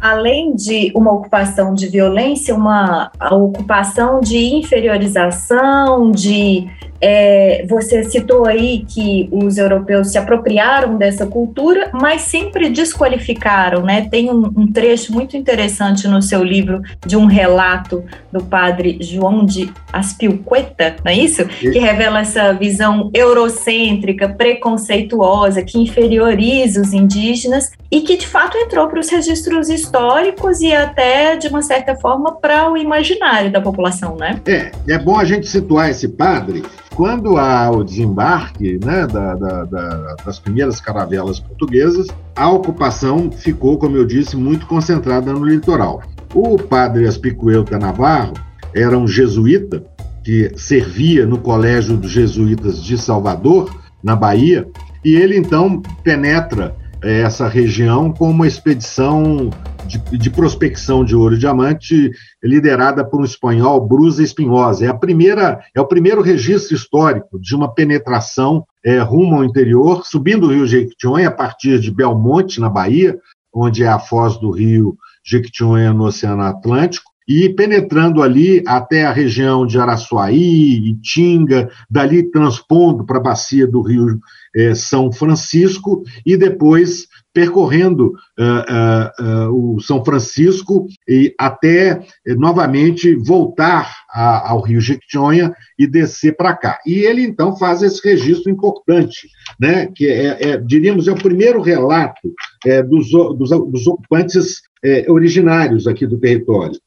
além 0.00 0.54
de 0.54 0.92
uma 0.94 1.12
ocupação 1.12 1.74
de 1.74 1.88
violência, 1.88 2.54
uma 2.54 3.10
ocupação 3.30 4.20
de 4.20 4.54
inferiorização, 4.54 6.10
de 6.10 6.68
é, 7.00 7.64
você 7.68 8.04
citou 8.04 8.46
aí 8.46 8.84
que 8.86 9.28
os 9.30 9.56
europeus 9.56 10.10
se 10.10 10.18
apropriaram 10.18 10.96
dessa 10.96 11.26
cultura, 11.26 11.90
mas 11.92 12.22
sempre 12.22 12.68
desqualificaram, 12.68 13.82
né? 13.82 14.08
Tem 14.10 14.30
um, 14.30 14.52
um, 14.56 14.72
trecho 14.72 15.12
muito 15.12 15.36
interessante 15.36 16.08
no 16.08 16.20
seu 16.20 16.42
livro 16.42 16.82
de 17.06 17.16
um 17.16 17.26
relato 17.26 18.04
do 18.32 18.42
padre 18.42 18.98
João 19.00 19.44
de 19.44 19.72
Aspilqueta, 19.92 20.96
não 21.04 21.12
é 21.12 21.16
isso? 21.16 21.44
Que 21.46 21.78
revela 21.78 22.20
essa 22.20 22.52
visão 22.52 23.10
eurocêntrica, 23.14 24.28
preconceituosa, 24.28 25.62
que 25.62 25.78
inferioriza 25.78 26.80
os 26.80 26.92
indígenas 26.92 27.70
e 27.90 28.00
que 28.00 28.16
de 28.16 28.26
fato 28.26 28.56
entrou 28.58 28.88
para 28.88 29.00
os 29.00 29.08
registros 29.08 29.68
históricos 29.68 30.60
e 30.60 30.72
até, 30.74 31.36
de 31.36 31.48
uma 31.48 31.62
certa 31.62 31.96
forma, 31.96 32.34
para 32.36 32.70
o 32.70 32.76
imaginário 32.76 33.50
da 33.50 33.60
população, 33.60 34.16
né? 34.16 34.40
É, 34.46 34.72
é 34.88 34.98
bom 34.98 35.16
a 35.16 35.24
gente 35.24 35.46
situar 35.46 35.90
esse 35.90 36.08
padre 36.08 36.62
quando 36.94 37.36
há 37.36 37.70
o 37.70 37.84
desembarque 37.84 38.78
né, 38.84 39.06
da, 39.06 39.34
da, 39.34 39.64
da, 39.64 40.16
das 40.24 40.38
primeiras 40.38 40.80
caravelas 40.80 41.40
portuguesas, 41.40 42.06
a 42.34 42.50
ocupação 42.50 43.30
ficou, 43.30 43.78
como 43.78 43.96
eu 43.96 44.04
disse, 44.04 44.36
muito 44.36 44.66
concentrada 44.66 45.32
no 45.32 45.44
litoral. 45.44 46.02
O 46.34 46.58
padre 46.58 47.06
Aspicuelta 47.06 47.78
Navarro 47.78 48.34
era 48.74 48.96
um 48.96 49.06
jesuíta 49.06 49.82
que 50.24 50.52
servia 50.56 51.24
no 51.24 51.38
Colégio 51.38 51.96
dos 51.96 52.10
Jesuítas 52.10 52.82
de 52.82 52.98
Salvador, 52.98 53.74
na 54.02 54.14
Bahia, 54.14 54.68
e 55.04 55.16
ele 55.16 55.36
então 55.36 55.80
penetra 56.02 56.76
essa 57.02 57.46
região 57.46 58.12
com 58.12 58.30
uma 58.30 58.46
expedição 58.46 59.50
de, 59.86 59.98
de, 60.18 60.30
prospecção 60.30 61.04
de 61.04 61.14
ouro 61.14 61.34
e 61.34 61.38
diamante 61.38 62.10
liderada 62.42 63.04
por 63.04 63.20
um 63.20 63.24
espanhol, 63.24 63.86
Brusa 63.86 64.22
Espinhosa. 64.22 64.84
É 64.84 64.88
a 64.88 64.94
primeira, 64.94 65.60
é 65.74 65.80
o 65.80 65.86
primeiro 65.86 66.20
registro 66.20 66.74
histórico 66.74 67.40
de 67.40 67.54
uma 67.54 67.72
penetração 67.72 68.64
é, 68.84 68.98
rumo 68.98 69.36
ao 69.36 69.44
interior, 69.44 70.04
subindo 70.04 70.46
o 70.46 70.52
Rio 70.52 70.66
Jequitinhonha 70.66 71.28
a 71.28 71.32
partir 71.32 71.78
de 71.78 71.90
Belmonte, 71.90 72.60
na 72.60 72.68
Bahia, 72.68 73.18
onde 73.54 73.84
é 73.84 73.88
a 73.88 73.98
foz 73.98 74.36
do 74.36 74.50
Rio 74.50 74.96
Jequitinhonha 75.24 75.92
no 75.92 76.04
Oceano 76.04 76.42
Atlântico, 76.42 77.10
e 77.28 77.50
penetrando 77.50 78.22
ali 78.22 78.62
até 78.66 79.04
a 79.04 79.12
região 79.12 79.66
de 79.66 79.78
Araçuaí, 79.78 80.88
Itinga, 80.88 81.68
dali 81.90 82.22
transpondo 82.30 83.04
para 83.04 83.18
a 83.18 83.22
bacia 83.22 83.66
do 83.66 83.82
Rio 83.82 84.18
é, 84.56 84.74
São 84.74 85.12
Francisco 85.12 86.02
e 86.24 86.36
depois 86.36 87.06
percorrendo 87.38 88.14
uh, 88.38 89.46
uh, 89.46 89.48
uh, 89.50 89.74
o 89.76 89.80
São 89.80 90.04
Francisco 90.04 90.88
e 91.06 91.32
até 91.38 92.04
eh, 92.26 92.34
novamente 92.34 93.14
voltar 93.14 93.94
a, 94.10 94.50
ao 94.50 94.60
Rio 94.60 94.80
Jequitinhonha 94.80 95.52
e 95.78 95.86
descer 95.86 96.36
para 96.36 96.56
cá. 96.56 96.80
E 96.84 96.94
ele 96.94 97.22
então 97.22 97.56
faz 97.56 97.82
esse 97.82 98.02
registro 98.02 98.50
importante, 98.50 99.28
né, 99.60 99.86
que 99.94 100.08
é, 100.08 100.50
é 100.50 100.56
diríamos 100.56 101.06
é 101.06 101.12
o 101.12 101.22
primeiro 101.22 101.60
relato 101.60 102.34
é, 102.66 102.82
dos, 102.82 103.08
dos, 103.10 103.50
dos, 103.50 103.86
ocupantes 103.86 104.62
é, 104.82 105.04
originários 105.08 105.86
aqui 105.86 106.08
do 106.08 106.18
território. 106.18 106.80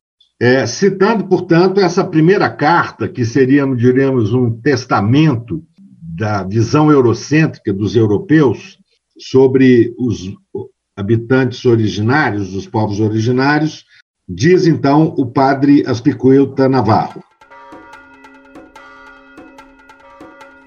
É, 0.44 0.66
citando, 0.66 1.28
portanto, 1.28 1.80
essa 1.80 2.04
primeira 2.04 2.50
carta, 2.50 3.08
que 3.08 3.24
seria, 3.24 3.64
diríamos, 3.76 4.34
um 4.34 4.50
testamento 4.50 5.64
da 6.02 6.44
visão 6.44 6.92
eurocêntrica 6.92 7.72
dos 7.72 7.96
europeus, 7.96 8.80
sobre 9.20 9.94
os 10.00 10.34
habitantes 10.98 11.64
originários, 11.64 12.56
os 12.56 12.66
povos 12.66 13.00
originários, 13.00 13.86
diz 14.28 14.66
então 14.66 15.14
o 15.16 15.28
padre 15.28 15.84
Aspicuelta 15.86 16.68
Navarro. 16.68 17.24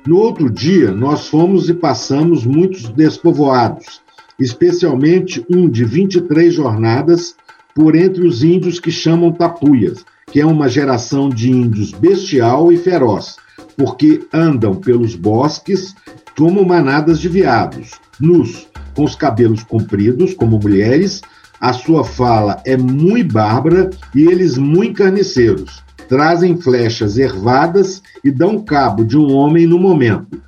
No 0.07 0.19
outro 0.19 0.49
dia, 0.49 0.93
nós 0.93 1.27
fomos 1.27 1.69
e 1.69 1.75
passamos 1.75 2.47
muitos 2.47 2.91
despovoados, 2.91 4.01
especialmente 4.39 5.45
um 5.51 5.69
de 5.69 5.85
23 5.85 6.55
jornadas 6.55 7.35
por 7.75 7.97
entre 7.97 8.27
os 8.27 8.43
índios 8.43 8.79
que 8.79 8.91
chamam 8.91 9.33
tapuias, 9.33 10.05
que 10.31 10.41
é 10.41 10.47
uma 10.47 10.69
geração 10.69 11.29
de 11.29 11.51
índios 11.51 11.91
bestial 11.93 12.73
e 12.73 12.77
feroz, 12.77 13.37
porque 13.77 14.23
andam 14.33 14.75
pelos 14.75 15.15
bosques 15.15 15.95
como 16.37 16.65
manadas 16.65 17.21
de 17.21 17.29
veados, 17.29 17.93
nus, 18.19 18.67
com 18.95 19.05
os 19.05 19.17
cabelos 19.17 19.63
compridos, 19.63 20.35
como 20.35 20.59
mulheres, 20.59 21.21
a 21.61 21.73
sua 21.73 22.05
fala 22.05 22.61
é 22.65 22.77
muito 22.77 23.33
bárbara 23.33 23.91
e 24.15 24.25
eles 24.25 24.59
muito 24.59 24.99
carniceiros. 24.99 25.83
Trazem 26.09 26.57
flechas 26.57 27.17
ervadas 27.17 28.03
e 28.23 28.31
dão 28.31 28.63
cabo 28.63 29.05
de 29.05 29.17
um 29.17 29.33
homem 29.33 29.67
no 29.67 29.79
momento. 29.79 30.43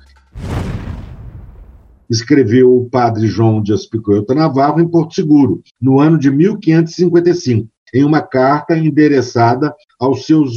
Escreveu 2.09 2.75
o 2.75 2.89
padre 2.89 3.27
João 3.27 3.61
de 3.61 3.73
Aspicoeta 3.73 4.33
Navarro 4.33 4.79
em 4.79 4.87
Porto 4.87 5.13
Seguro, 5.13 5.61
no 5.81 5.99
ano 5.99 6.17
de 6.17 6.31
1555, 6.31 7.67
em 7.93 8.03
uma 8.03 8.21
carta 8.21 8.77
endereçada 8.77 9.73
aos 9.99 10.25
seus 10.25 10.51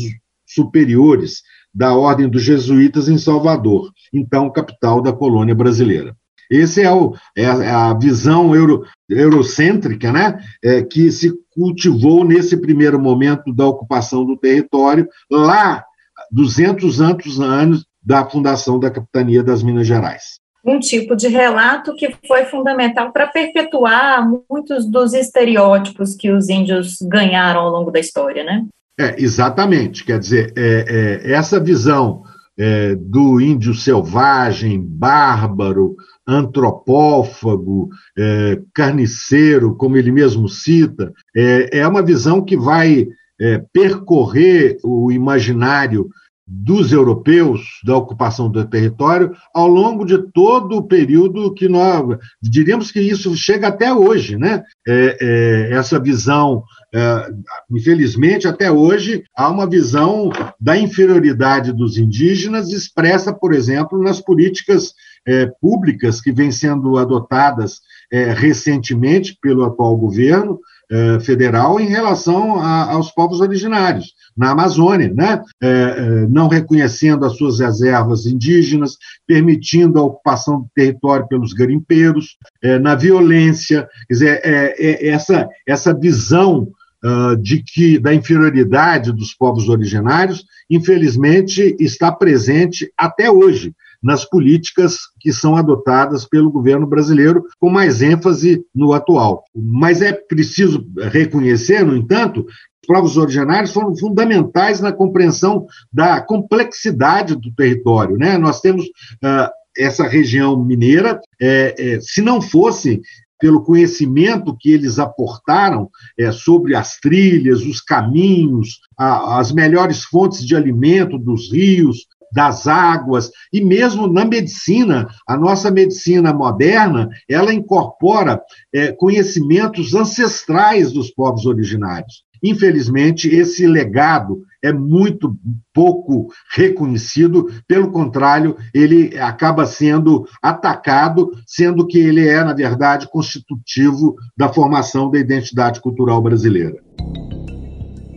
superiores 0.46 1.42
da 1.72 1.94
Ordem 1.94 2.28
dos 2.28 2.42
Jesuítas 2.42 3.08
em 3.08 3.16
Salvador, 3.16 3.90
então 4.12 4.50
capital 4.50 5.00
da 5.00 5.12
colônia 5.12 5.54
brasileira. 5.54 6.16
Esse 6.50 6.82
é, 6.82 6.92
o, 6.92 7.14
é 7.36 7.46
a 7.46 7.94
visão 7.94 8.56
euro, 8.56 8.84
eurocêntrica 9.08 10.12
né, 10.12 10.40
é, 10.62 10.82
que 10.82 11.12
se 11.12 11.32
cultivou 11.54 12.24
nesse 12.24 12.56
primeiro 12.56 12.98
momento 12.98 13.54
da 13.54 13.66
ocupação 13.66 14.24
do 14.24 14.36
território, 14.36 15.06
lá 15.30 15.84
200 16.32 17.00
anos 17.00 17.86
da 18.02 18.28
fundação 18.28 18.80
da 18.80 18.90
capitania 18.90 19.44
das 19.44 19.62
Minas 19.62 19.86
Gerais. 19.86 20.40
Um 20.64 20.78
tipo 20.78 21.16
de 21.16 21.28
relato 21.28 21.94
que 21.94 22.14
foi 22.26 22.44
fundamental 22.44 23.12
para 23.12 23.26
perpetuar 23.26 24.28
muitos 24.50 24.84
dos 24.84 25.14
estereótipos 25.14 26.14
que 26.14 26.30
os 26.30 26.48
índios 26.48 26.98
ganharam 27.02 27.60
ao 27.60 27.70
longo 27.70 27.90
da 27.90 27.98
história, 27.98 28.44
né? 28.44 28.66
É, 28.98 29.14
exatamente. 29.18 30.04
Quer 30.04 30.18
dizer, 30.18 30.52
é, 30.56 31.22
é, 31.24 31.32
essa 31.32 31.58
visão 31.58 32.22
é, 32.58 32.94
do 32.94 33.40
índio 33.40 33.72
selvagem, 33.72 34.78
bárbaro, 34.78 35.96
antropófago, 36.26 37.88
é, 38.16 38.60
carniceiro, 38.74 39.74
como 39.74 39.96
ele 39.96 40.12
mesmo 40.12 40.46
cita, 40.46 41.12
é, 41.34 41.78
é 41.78 41.88
uma 41.88 42.02
visão 42.02 42.44
que 42.44 42.56
vai 42.56 43.08
é, 43.40 43.64
percorrer 43.72 44.76
o 44.84 45.10
imaginário 45.10 46.10
dos 46.52 46.90
europeus 46.92 47.60
da 47.84 47.96
ocupação 47.96 48.50
do 48.50 48.64
território 48.66 49.32
ao 49.54 49.68
longo 49.68 50.04
de 50.04 50.18
todo 50.32 50.78
o 50.78 50.82
período 50.82 51.54
que 51.54 51.68
nós 51.68 52.18
diríamos 52.42 52.90
que 52.90 53.00
isso 53.00 53.36
chega 53.36 53.68
até 53.68 53.94
hoje, 53.94 54.36
né? 54.36 54.64
É, 54.86 55.16
é, 55.20 55.76
essa 55.76 56.00
visão, 56.00 56.64
é, 56.92 57.28
infelizmente 57.70 58.48
até 58.48 58.68
hoje 58.68 59.22
há 59.36 59.48
uma 59.48 59.64
visão 59.64 60.32
da 60.60 60.76
inferioridade 60.76 61.72
dos 61.72 61.96
indígenas 61.96 62.72
expressa, 62.72 63.32
por 63.32 63.54
exemplo, 63.54 64.02
nas 64.02 64.20
políticas 64.20 64.92
é, 65.24 65.46
públicas 65.60 66.20
que 66.20 66.32
vêm 66.32 66.50
sendo 66.50 66.98
adotadas 66.98 67.80
é, 68.12 68.32
recentemente 68.32 69.38
pelo 69.40 69.64
atual 69.64 69.96
governo 69.96 70.58
é, 70.90 71.20
federal 71.20 71.78
em 71.78 71.86
relação 71.86 72.58
a, 72.58 72.90
aos 72.92 73.10
povos 73.12 73.40
originários 73.40 74.12
na 74.36 74.50
Amazônia, 74.50 75.12
né? 75.14 75.42
É, 75.62 75.68
é, 75.68 76.26
não 76.28 76.48
reconhecendo 76.48 77.24
as 77.24 77.36
suas 77.36 77.60
reservas 77.60 78.26
indígenas, 78.26 78.96
permitindo 79.26 79.98
a 79.98 80.02
ocupação 80.02 80.60
do 80.60 80.68
território 80.74 81.28
pelos 81.28 81.52
garimpeiros, 81.52 82.36
é, 82.62 82.78
na 82.78 82.94
violência, 82.94 83.88
quer 84.08 84.14
dizer, 84.14 84.40
é, 84.42 84.74
é, 84.78 85.08
essa, 85.08 85.48
essa 85.66 85.94
visão 85.94 86.68
uh, 87.04 87.36
de 87.36 87.62
que 87.62 87.98
da 87.98 88.14
inferioridade 88.14 89.12
dos 89.12 89.34
povos 89.34 89.68
originários, 89.68 90.44
infelizmente, 90.68 91.76
está 91.78 92.10
presente 92.10 92.90
até 92.96 93.30
hoje 93.30 93.74
nas 94.02 94.24
políticas 94.24 94.98
que 95.20 95.32
são 95.32 95.56
adotadas 95.56 96.26
pelo 96.26 96.50
governo 96.50 96.86
brasileiro, 96.86 97.44
com 97.58 97.70
mais 97.70 98.02
ênfase 98.02 98.64
no 98.74 98.92
atual. 98.92 99.44
Mas 99.54 100.00
é 100.02 100.12
preciso 100.12 100.86
reconhecer, 101.10 101.84
no 101.84 101.96
entanto, 101.96 102.46
povos 102.86 103.16
originários 103.16 103.72
foram 103.72 103.96
fundamentais 103.96 104.80
na 104.80 104.92
compreensão 104.92 105.66
da 105.92 106.20
complexidade 106.20 107.36
do 107.36 107.52
território. 107.54 108.16
Né? 108.16 108.36
Nós 108.38 108.60
temos 108.60 108.84
uh, 108.84 109.50
essa 109.76 110.06
região 110.06 110.62
mineira, 110.62 111.20
é, 111.40 111.74
é, 111.78 112.00
se 112.00 112.20
não 112.20 112.40
fosse 112.40 113.00
pelo 113.40 113.62
conhecimento 113.62 114.56
que 114.58 114.70
eles 114.70 114.98
aportaram 114.98 115.88
é, 116.18 116.30
sobre 116.30 116.74
as 116.74 116.98
trilhas, 116.98 117.62
os 117.62 117.80
caminhos, 117.80 118.80
a, 118.98 119.38
as 119.40 119.50
melhores 119.50 120.04
fontes 120.04 120.44
de 120.44 120.54
alimento 120.54 121.18
dos 121.18 121.50
rios, 121.50 122.06
das 122.32 122.66
águas 122.66 123.30
e 123.52 123.62
mesmo 123.64 124.06
na 124.06 124.24
medicina, 124.24 125.08
a 125.26 125.36
nossa 125.36 125.70
medicina 125.70 126.32
moderna, 126.32 127.08
ela 127.28 127.52
incorpora 127.52 128.40
é, 128.72 128.92
conhecimentos 128.92 129.94
ancestrais 129.94 130.92
dos 130.92 131.10
povos 131.10 131.46
originários. 131.46 132.24
Infelizmente, 132.42 133.28
esse 133.28 133.66
legado 133.66 134.42
é 134.62 134.72
muito 134.72 135.36
pouco 135.74 136.28
reconhecido, 136.54 137.50
pelo 137.66 137.90
contrário, 137.90 138.56
ele 138.74 139.18
acaba 139.18 139.66
sendo 139.66 140.26
atacado, 140.42 141.30
sendo 141.46 141.86
que 141.86 141.98
ele 141.98 142.26
é, 142.26 142.42
na 142.42 142.54
verdade, 142.54 143.08
constitutivo 143.10 144.14
da 144.36 144.48
formação 144.48 145.10
da 145.10 145.18
identidade 145.18 145.80
cultural 145.80 146.22
brasileira. 146.22 146.78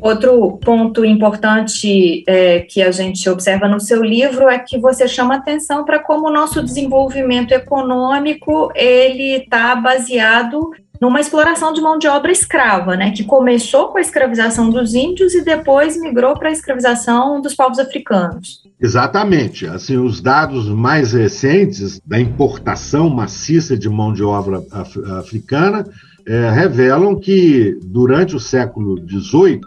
Outro 0.03 0.57
ponto 0.57 1.05
importante 1.05 2.25
é, 2.27 2.59
que 2.59 2.81
a 2.81 2.91
gente 2.91 3.29
observa 3.29 3.69
no 3.69 3.79
seu 3.79 4.03
livro 4.03 4.49
é 4.49 4.59
que 4.59 4.77
você 4.77 5.07
chama 5.07 5.35
atenção 5.35 5.85
para 5.85 5.97
como 5.97 6.27
o 6.27 6.29
nosso 6.29 6.61
desenvolvimento 6.61 7.53
econômico 7.53 8.69
ele 8.75 9.37
está 9.37 9.73
baseado 9.77 10.71
numa 10.99 11.21
exploração 11.21 11.71
de 11.71 11.79
mão 11.79 11.97
de 11.97 12.09
obra 12.09 12.33
escrava, 12.33 12.97
né, 12.97 13.11
que 13.11 13.23
começou 13.23 13.87
com 13.87 13.97
a 13.97 14.01
escravização 14.01 14.69
dos 14.69 14.93
índios 14.93 15.33
e 15.35 15.41
depois 15.41 15.97
migrou 15.97 16.33
para 16.37 16.49
a 16.49 16.51
escravização 16.51 17.39
dos 17.41 17.55
povos 17.55 17.79
africanos. 17.79 18.61
Exatamente. 18.81 19.65
Assim, 19.65 19.95
os 19.95 20.19
dados 20.19 20.67
mais 20.67 21.13
recentes 21.13 22.01
da 22.05 22.19
importação 22.19 23.09
maciça 23.09 23.77
de 23.77 23.87
mão 23.87 24.11
de 24.11 24.21
obra 24.21 24.61
af 24.69 24.99
africana 25.17 25.85
é, 26.25 26.49
revelam 26.49 27.17
que 27.17 27.77
durante 27.83 28.35
o 28.35 28.39
século 28.39 28.97
XVIII, 29.07 29.61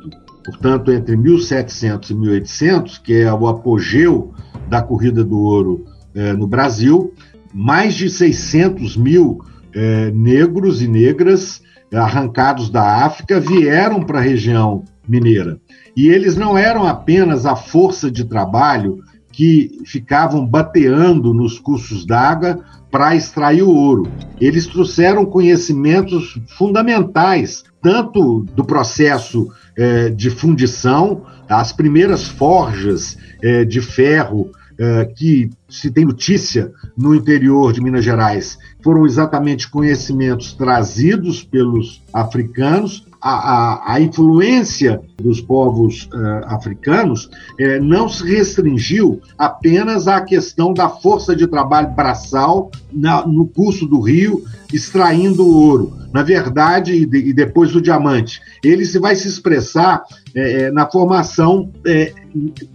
portanto 0.46 0.92
entre 0.92 1.16
1700 1.16 2.10
e 2.10 2.14
1800, 2.14 2.98
que 2.98 3.14
é 3.14 3.32
o 3.32 3.46
apogeu 3.48 4.32
da 4.68 4.80
corrida 4.80 5.24
do 5.24 5.38
ouro 5.38 5.84
é, 6.14 6.32
no 6.32 6.46
Brasil, 6.46 7.12
mais 7.52 7.94
de 7.94 8.08
600 8.08 8.96
mil 8.96 9.40
é, 9.74 10.10
negros 10.12 10.80
e 10.80 10.88
negras 10.88 11.60
arrancados 11.92 12.70
da 12.70 13.04
África 13.04 13.38
vieram 13.40 14.02
para 14.02 14.18
a 14.18 14.22
região 14.22 14.84
mineira. 15.06 15.60
E 15.96 16.08
eles 16.08 16.36
não 16.36 16.56
eram 16.56 16.86
apenas 16.86 17.46
a 17.46 17.54
força 17.54 18.10
de 18.10 18.24
trabalho 18.24 19.00
que 19.32 19.82
ficavam 19.84 20.46
bateando 20.46 21.34
nos 21.34 21.58
cursos 21.58 22.06
d'água 22.06 22.58
para 22.96 23.14
extrair 23.14 23.62
o 23.62 23.68
ouro. 23.68 24.10
Eles 24.40 24.66
trouxeram 24.66 25.26
conhecimentos 25.26 26.40
fundamentais, 26.56 27.62
tanto 27.82 28.40
do 28.54 28.64
processo 28.64 29.48
é, 29.76 30.08
de 30.08 30.30
fundição, 30.30 31.26
as 31.46 31.74
primeiras 31.74 32.26
forjas 32.26 33.18
é, 33.42 33.66
de 33.66 33.82
ferro 33.82 34.50
é, 34.78 35.04
que 35.14 35.50
se 35.68 35.90
tem 35.90 36.06
notícia 36.06 36.72
no 36.96 37.14
interior 37.14 37.70
de 37.70 37.82
Minas 37.82 38.02
Gerais 38.02 38.58
foram 38.82 39.04
exatamente 39.04 39.68
conhecimentos 39.68 40.54
trazidos 40.54 41.44
pelos 41.44 42.02
africanos. 42.14 43.05
A, 43.20 43.30
a, 43.30 43.94
a 43.94 44.00
influência 44.00 45.00
dos 45.16 45.40
povos 45.40 46.08
uh, 46.12 46.44
africanos 46.46 47.24
uh, 47.24 47.82
não 47.82 48.08
se 48.08 48.22
restringiu 48.24 49.20
apenas 49.38 50.06
à 50.06 50.20
questão 50.20 50.72
da 50.72 50.88
força 50.88 51.34
de 51.34 51.46
trabalho 51.46 51.90
braçal 51.90 52.70
na, 52.92 53.26
no 53.26 53.46
curso 53.46 53.86
do 53.86 54.00
rio, 54.00 54.44
extraindo 54.72 55.44
o 55.44 55.54
ouro. 55.54 55.96
Na 56.12 56.22
verdade, 56.22 56.92
e, 56.92 57.06
de, 57.06 57.18
e 57.18 57.32
depois 57.32 57.74
o 57.74 57.80
diamante. 57.80 58.40
Ele 58.62 58.84
se 58.84 58.98
vai 58.98 59.16
se 59.16 59.28
expressar 59.28 60.02
uh, 60.02 60.74
na 60.74 60.86
formação 60.86 61.70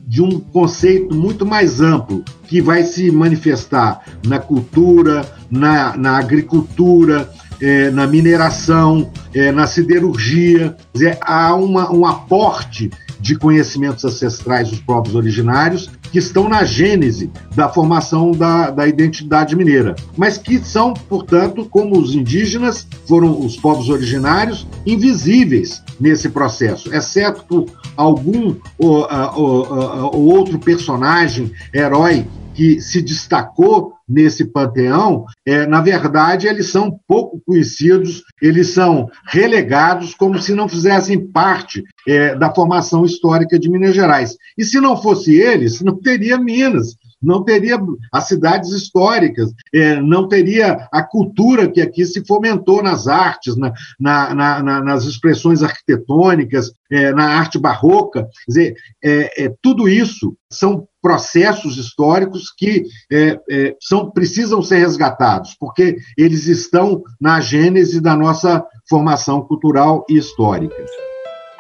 de 0.08 0.22
um 0.22 0.40
conceito 0.40 1.16
muito 1.16 1.46
mais 1.46 1.80
amplo, 1.82 2.24
que 2.48 2.62
vai 2.62 2.84
se 2.84 3.12
manifestar 3.12 4.04
na 4.28 4.40
cultura, 4.40 5.26
na, 5.50 5.96
na 5.96 6.18
agricultura, 6.18 7.30
é, 7.62 7.92
na 7.92 8.08
mineração, 8.08 9.12
é, 9.34 9.52
na 9.52 9.68
siderurgia. 9.68 10.76
Dizer, 10.94 11.18
há 11.22 11.56
uma, 11.56 11.92
um 11.94 12.06
aporte 12.06 12.90
de 13.22 13.36
conhecimentos 13.36 14.04
ancestrais 14.04 14.70
dos 14.70 14.80
povos 14.80 15.14
originários 15.14 15.90
que 16.12 16.18
estão 16.18 16.50
na 16.50 16.66
gênese 16.66 17.32
da 17.56 17.70
formação 17.70 18.32
da, 18.32 18.72
da 18.72 18.88
identidade 18.88 19.56
mineira, 19.56 19.96
mas 20.18 20.38
que 20.38 20.58
são, 20.60 20.94
portanto, 20.94 21.66
como 21.70 21.98
os 21.98 22.16
indígenas, 22.16 22.88
foram 23.08 23.40
os 23.40 23.56
povos 23.56 23.90
originários, 23.90 24.68
invisíveis 24.86 25.84
nesse 26.00 26.30
processo, 26.30 26.94
exceto 26.94 27.46
por 27.46 27.66
algum 27.96 28.56
ou, 28.78 29.08
ou, 29.36 30.12
ou 30.14 30.26
outro 30.26 30.58
personagem, 30.60 31.52
herói 31.74 32.26
que 32.54 32.82
se 32.82 33.02
destacou 33.02 33.94
nesse 34.08 34.46
panteão, 34.46 35.26
é, 35.46 35.66
na 35.66 35.82
verdade, 35.82 36.48
eles 36.48 36.70
são 36.70 37.00
pouco 37.08 37.42
conhecidos, 37.46 38.24
eles 38.42 38.70
são 38.70 39.10
relegados 39.28 40.14
como 40.14 40.40
se 40.40 40.54
não 40.54 40.68
fizessem 40.68 41.20
parte 41.32 41.84
é, 42.08 42.36
da 42.36 42.54
formação 42.54 43.06
histórica 43.06 43.58
de 43.58 43.70
Minas 43.70 43.96
Gerais. 43.96 44.36
E 44.58 44.66
se 44.66 44.80
não 44.82 45.02
fosse 45.02 45.34
eles, 45.34 45.82
não 45.82 45.96
teria 45.96 46.38
Minas, 46.38 46.96
não 47.22 47.44
teria 47.44 47.80
as 48.12 48.28
cidades 48.28 48.72
históricas, 48.72 49.52
é, 49.74 50.02
não 50.02 50.28
teria 50.28 50.88
a 50.92 51.04
cultura 51.04 51.70
que 51.70 51.80
aqui 51.80 52.06
se 52.06 52.26
fomentou 52.26 52.82
nas 52.82 53.08
artes, 53.08 53.56
na, 53.56 53.72
na, 54.00 54.34
na, 54.34 54.84
nas 54.84 55.06
expressões 55.06 55.62
arquitetônicas, 55.62 56.72
é, 56.92 57.14
na 57.14 57.38
arte 57.38 57.60
barroca. 57.60 58.24
Quer 58.24 58.52
dizer, 58.52 58.76
é, 59.04 59.46
é 59.46 59.54
tudo 59.62 59.88
isso 59.88 60.36
são 60.52 60.88
processos 61.02 61.78
históricos 61.78 62.54
que 62.56 62.84
é, 63.12 63.40
é, 63.50 63.76
são, 63.80 64.10
precisam 64.12 64.62
ser 64.62 64.78
resgatados, 64.78 65.56
porque 65.60 65.98
eles 66.18 66.48
estão 66.48 67.02
na 67.20 67.40
gênese 67.40 68.00
da 68.00 68.16
nossa 68.16 68.64
formação 68.88 69.42
cultural 69.42 70.06
e 70.10 70.18
histórica. 70.18 70.76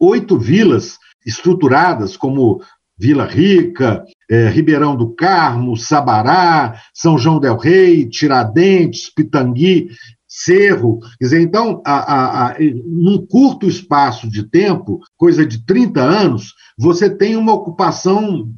oito 0.00 0.38
vilas 0.38 0.98
estruturadas, 1.24 2.16
como 2.16 2.60
Vila 2.98 3.26
Rica, 3.26 4.04
é, 4.30 4.48
Ribeirão 4.48 4.96
do 4.96 5.14
Carmo, 5.14 5.76
Sabará, 5.76 6.80
São 6.94 7.18
João 7.18 7.38
del 7.38 7.56
Rei, 7.56 8.08
Tiradentes, 8.08 9.12
Pitangui, 9.12 9.88
Cerro. 10.26 10.98
Quer 11.18 11.24
dizer, 11.24 11.40
então, 11.40 11.82
a, 11.86 11.94
a, 11.94 12.46
a, 12.48 12.56
num 12.86 13.24
curto 13.26 13.66
espaço 13.66 14.28
de 14.28 14.48
tempo, 14.48 15.00
coisa 15.16 15.44
de 15.44 15.64
30 15.64 16.00
anos, 16.00 16.54
você 16.78 17.08
tem 17.08 17.36
uma 17.36 17.52
ocupação 17.52 18.48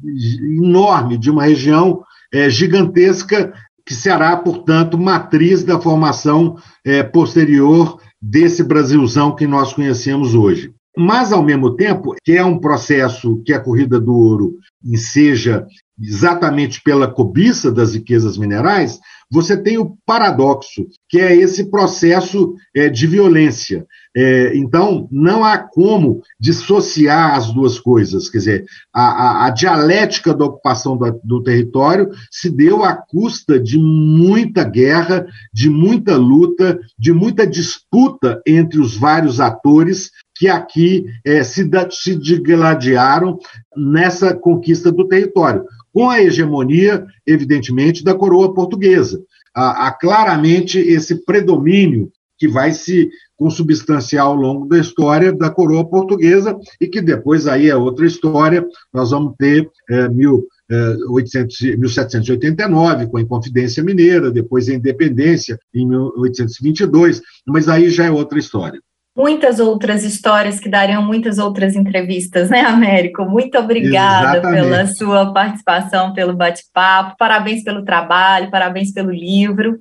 enorme 0.57 1.17
de 1.17 1.29
uma 1.29 1.43
região 1.43 2.03
é, 2.33 2.49
gigantesca, 2.49 3.53
que 3.85 3.93
será, 3.93 4.35
portanto, 4.37 4.97
matriz 4.97 5.63
da 5.63 5.79
formação 5.79 6.57
é, 6.85 7.01
posterior 7.01 7.99
desse 8.21 8.63
Brasilzão 8.63 9.35
que 9.35 9.47
nós 9.47 9.73
conhecemos 9.73 10.35
hoje. 10.35 10.71
Mas, 10.97 11.31
ao 11.31 11.41
mesmo 11.41 11.75
tempo, 11.75 12.15
que 12.23 12.33
é 12.33 12.43
um 12.43 12.59
processo 12.59 13.41
que 13.45 13.53
a 13.53 13.59
corrida 13.59 13.99
do 13.99 14.13
ouro 14.13 14.55
enseja 14.83 15.65
exatamente 16.01 16.81
pela 16.81 17.07
cobiça 17.07 17.71
das 17.71 17.93
riquezas 17.93 18.37
minerais, 18.37 18.99
você 19.31 19.55
tem 19.55 19.77
o 19.77 19.95
paradoxo, 20.05 20.87
que 21.07 21.19
é 21.19 21.35
esse 21.35 21.69
processo 21.69 22.55
é, 22.75 22.89
de 22.89 23.05
violência. 23.05 23.85
É, 24.17 24.57
então, 24.57 25.07
não 25.11 25.45
há 25.45 25.57
como 25.59 26.21
dissociar 26.39 27.35
as 27.35 27.53
duas 27.53 27.79
coisas. 27.79 28.27
Quer 28.27 28.37
dizer, 28.39 28.65
a, 28.91 29.03
a, 29.03 29.45
a 29.45 29.49
dialética 29.51 30.33
da 30.33 30.45
ocupação 30.45 30.97
do, 30.97 31.19
do, 31.23 31.43
território 31.43 32.09
se 32.31 32.49
deu 32.49 32.83
à 32.83 32.93
custa 32.95 33.59
de 33.59 33.77
muita 33.77 34.63
guerra, 34.63 35.27
de 35.53 35.69
muita 35.69 36.17
luta, 36.17 36.79
de 36.97 37.13
muita 37.13 37.45
disputa 37.45 38.41
entre 38.47 38.79
os 38.79 38.97
vários 38.97 39.39
atores 39.39 40.09
que 40.35 40.47
aqui 40.47 41.05
é, 41.23 41.43
se, 41.43 41.69
se 41.91 42.15
digladiaram 42.15 43.37
nessa 43.75 44.33
conquista 44.33 44.91
do 44.91 45.07
território 45.07 45.63
com 45.93 46.09
a 46.09 46.21
hegemonia, 46.21 47.05
evidentemente, 47.25 48.03
da 48.03 48.13
coroa 48.13 48.53
portuguesa. 48.53 49.21
Há, 49.53 49.87
há 49.87 49.91
claramente 49.91 50.79
esse 50.79 51.23
predomínio 51.25 52.11
que 52.37 52.47
vai 52.47 52.71
se 52.71 53.09
consubstanciar 53.35 54.25
ao 54.25 54.35
longo 54.35 54.65
da 54.67 54.79
história 54.79 55.31
da 55.31 55.49
coroa 55.49 55.87
portuguesa 55.87 56.57
e 56.79 56.87
que 56.87 57.01
depois 57.01 57.47
aí 57.47 57.69
é 57.69 57.75
outra 57.75 58.05
história. 58.05 58.65
Nós 58.93 59.11
vamos 59.11 59.33
ter 59.37 59.69
é, 59.89 60.07
mil, 60.09 60.47
é, 60.69 60.95
800, 61.09 61.61
1789 61.77 63.07
com 63.07 63.17
a 63.17 63.21
Inconfidência 63.21 63.83
Mineira, 63.83 64.31
depois 64.31 64.69
a 64.69 64.73
Independência 64.73 65.59
em 65.73 65.87
1822, 65.87 67.21
mas 67.45 67.67
aí 67.67 67.89
já 67.89 68.05
é 68.05 68.11
outra 68.11 68.39
história 68.39 68.79
muitas 69.15 69.59
outras 69.59 70.03
histórias 70.03 70.59
que 70.59 70.69
dariam 70.69 71.03
muitas 71.03 71.37
outras 71.37 71.75
entrevistas, 71.75 72.49
né, 72.49 72.61
Américo? 72.61 73.25
Muito 73.25 73.57
obrigada 73.57 74.37
Exatamente. 74.37 74.61
pela 74.61 74.87
sua 74.87 75.33
participação, 75.33 76.13
pelo 76.13 76.33
bate-papo, 76.35 77.15
parabéns 77.17 77.63
pelo 77.63 77.83
trabalho, 77.83 78.49
parabéns 78.49 78.91
pelo 78.93 79.11
livro. 79.11 79.79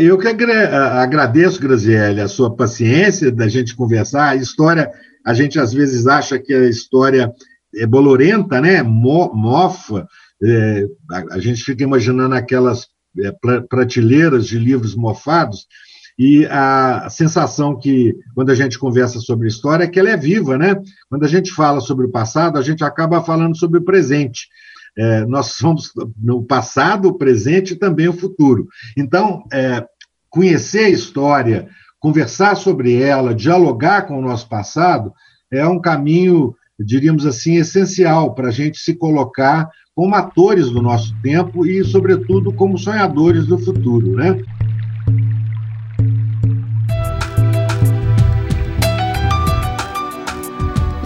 Eu 0.00 0.18
que 0.18 0.26
agradeço, 0.26 1.60
Graziele, 1.60 2.20
a 2.20 2.26
sua 2.26 2.54
paciência 2.54 3.30
da 3.30 3.46
gente 3.46 3.76
conversar. 3.76 4.30
A 4.30 4.36
história, 4.36 4.90
a 5.24 5.32
gente 5.32 5.58
às 5.60 5.72
vezes 5.72 6.06
acha 6.08 6.36
que 6.36 6.52
a 6.52 6.68
história 6.68 7.32
é 7.76 7.86
bolorenta, 7.86 8.60
né? 8.60 8.82
mofa. 8.82 10.06
É, 10.42 10.84
a 11.30 11.38
gente 11.38 11.62
fica 11.62 11.84
imaginando 11.84 12.34
aquelas 12.34 12.88
é, 13.20 13.32
prateleiras 13.68 14.46
de 14.46 14.58
livros 14.58 14.96
mofados, 14.96 15.66
e 16.18 16.44
a 16.46 17.08
sensação 17.08 17.78
que, 17.78 18.16
quando 18.34 18.50
a 18.50 18.54
gente 18.54 18.76
conversa 18.76 19.20
sobre 19.20 19.46
história, 19.46 19.84
é 19.84 19.86
que 19.86 20.00
ela 20.00 20.10
é 20.10 20.16
viva, 20.16 20.58
né? 20.58 20.74
Quando 21.08 21.24
a 21.24 21.28
gente 21.28 21.52
fala 21.52 21.80
sobre 21.80 22.06
o 22.06 22.10
passado, 22.10 22.58
a 22.58 22.62
gente 22.62 22.82
acaba 22.82 23.22
falando 23.22 23.56
sobre 23.56 23.78
o 23.78 23.84
presente. 23.84 24.48
É, 24.96 25.24
nós 25.26 25.52
somos 25.52 25.92
no 26.20 26.42
passado, 26.42 27.08
o 27.08 27.14
presente 27.16 27.74
e 27.74 27.78
também 27.78 28.08
o 28.08 28.12
futuro. 28.12 28.66
Então, 28.96 29.44
é, 29.52 29.86
conhecer 30.28 30.86
a 30.86 30.90
história, 30.90 31.68
conversar 32.00 32.56
sobre 32.56 33.00
ela, 33.00 33.32
dialogar 33.32 34.02
com 34.02 34.18
o 34.18 34.22
nosso 34.22 34.48
passado, 34.48 35.12
é 35.52 35.64
um 35.68 35.80
caminho, 35.80 36.52
diríamos 36.80 37.26
assim, 37.26 37.58
essencial 37.58 38.34
para 38.34 38.48
a 38.48 38.52
gente 38.52 38.78
se 38.78 38.94
colocar 38.94 39.68
como 39.94 40.16
atores 40.16 40.68
do 40.68 40.82
nosso 40.82 41.14
tempo 41.22 41.64
e, 41.64 41.84
sobretudo, 41.84 42.52
como 42.52 42.76
sonhadores 42.76 43.46
do 43.46 43.58
futuro, 43.58 44.16
né? 44.16 44.42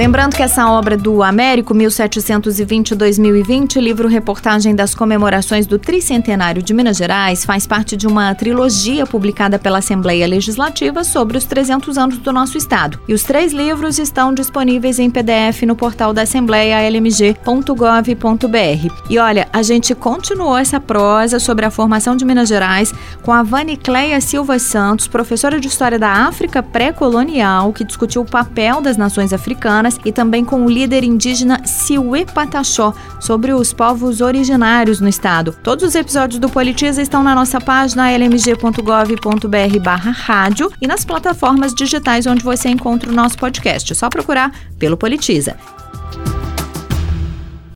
Lembrando 0.03 0.35
que 0.35 0.43
essa 0.43 0.69
obra 0.69 0.97
do 0.97 1.23
Américo, 1.23 1.73
1720-2020, 1.73 3.81
livro-reportagem 3.81 4.75
das 4.75 4.97
comemorações 4.97 5.65
do 5.65 5.79
tricentenário 5.79 6.61
de 6.61 6.75
Minas 6.75 6.97
Gerais, 6.97 7.45
faz 7.45 7.69
parte 7.69 7.97
de 7.97 8.09
uma 8.09 8.35
trilogia 8.35 9.07
publicada 9.07 9.61
pela 9.61 9.79
Assembleia 9.79 10.27
Legislativa 10.27 11.05
sobre 11.05 11.39
os 11.39 11.45
300 11.45 11.97
anos 11.97 12.19
do 12.19 12.33
nosso 12.33 12.59
estado. 12.59 12.99
E 13.07 13.15
os 13.15 13.23
três 13.23 13.53
livros 13.53 14.01
estão 14.01 14.35
disponíveis 14.35 14.99
em 14.99 15.09
PDF 15.09 15.63
no 15.69 15.77
portal 15.77 16.13
da 16.13 16.23
Assembleia 16.23 16.83
lmg.gov.br. 16.91 18.95
E 19.09 19.19
olha, 19.21 19.47
a 19.53 19.63
gente 19.63 19.95
continuou 19.95 20.59
essa 20.59 20.81
prosa 20.81 21.39
sobre 21.39 21.65
a 21.65 21.71
formação 21.71 22.17
de 22.17 22.25
Minas 22.25 22.49
Gerais 22.49 22.93
com 23.23 23.31
a 23.31 23.45
Vanicleia 23.45 24.21
Silva 24.21 24.59
Santos, 24.59 25.07
professora 25.07 25.61
de 25.61 25.69
História 25.69 25.97
da 25.97 26.11
África 26.11 26.61
pré-colonial, 26.61 27.73
que 27.73 27.85
discutiu 27.85 28.23
o 28.23 28.29
papel 28.29 28.81
das 28.81 28.97
nações 28.97 29.33
africanas 29.33 29.91
Indígenas 29.93 30.01
e 30.05 30.12
também 30.12 30.45
com 30.45 30.64
o 30.64 30.70
líder 30.70 31.03
indígena 31.05 31.64
Siwe 31.64 32.26
Pataxó 32.26 32.93
sobre 33.20 33.53
os 33.53 33.72
povos 33.72 34.20
originários 34.20 34.99
no 35.01 35.09
estado. 35.09 35.57
Todos 35.62 35.84
os 35.84 35.95
episódios 35.95 36.40
do 36.40 36.49
Politiza 36.49 37.01
estão 37.03 37.22
na 37.22 37.32
nossa 37.34 37.61
página 37.61 38.11
lmg.gov.br/rádio 38.11 40.72
e 40.80 40.86
nas 40.86 41.05
plataformas 41.05 41.74
digitais 41.74 42.26
onde 42.26 42.43
você 42.43 42.68
encontra 42.68 43.11
o 43.11 43.14
nosso 43.14 43.36
podcast. 43.38 43.93
É 43.93 43.95
só 43.95 44.09
procurar 44.09 44.51
pelo 44.78 44.97
Politiza. 44.97 45.57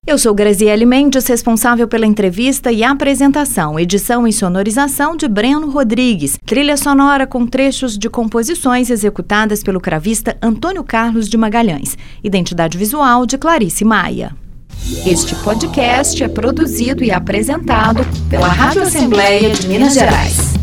Eu 0.07 0.17
sou 0.19 0.33
Graziele 0.33 0.87
Mendes, 0.87 1.27
responsável 1.27 1.89
pela 1.89 2.07
entrevista 2.07 2.71
e 2.71 2.85
apresentação, 2.85 3.77
edição 3.77 4.25
e 4.25 4.33
sonorização 4.33 5.17
de 5.17 5.27
Breno 5.27 5.69
Rodrigues, 5.69 6.39
trilha 6.47 6.77
sonora 6.77 7.27
com 7.27 7.45
trechos 7.45 7.99
de 7.99 8.09
composições 8.09 8.89
executadas 8.89 9.65
pelo 9.65 9.81
cravista 9.81 10.37
Antônio 10.41 10.85
Carlos 10.85 11.29
de 11.29 11.37
Magalhães, 11.37 11.99
identidade 12.23 12.79
visual 12.79 13.27
de 13.27 13.37
Clarice 13.37 13.85
Maia. 13.85 14.31
Este 15.05 15.35
podcast 15.35 16.23
é 16.23 16.29
produzido 16.29 17.03
e 17.03 17.11
apresentado 17.11 18.07
pela 18.31 18.47
Rádio 18.47 18.83
Assembleia 18.83 19.51
de 19.51 19.67
Minas 19.67 19.93
Gerais. 19.95 20.55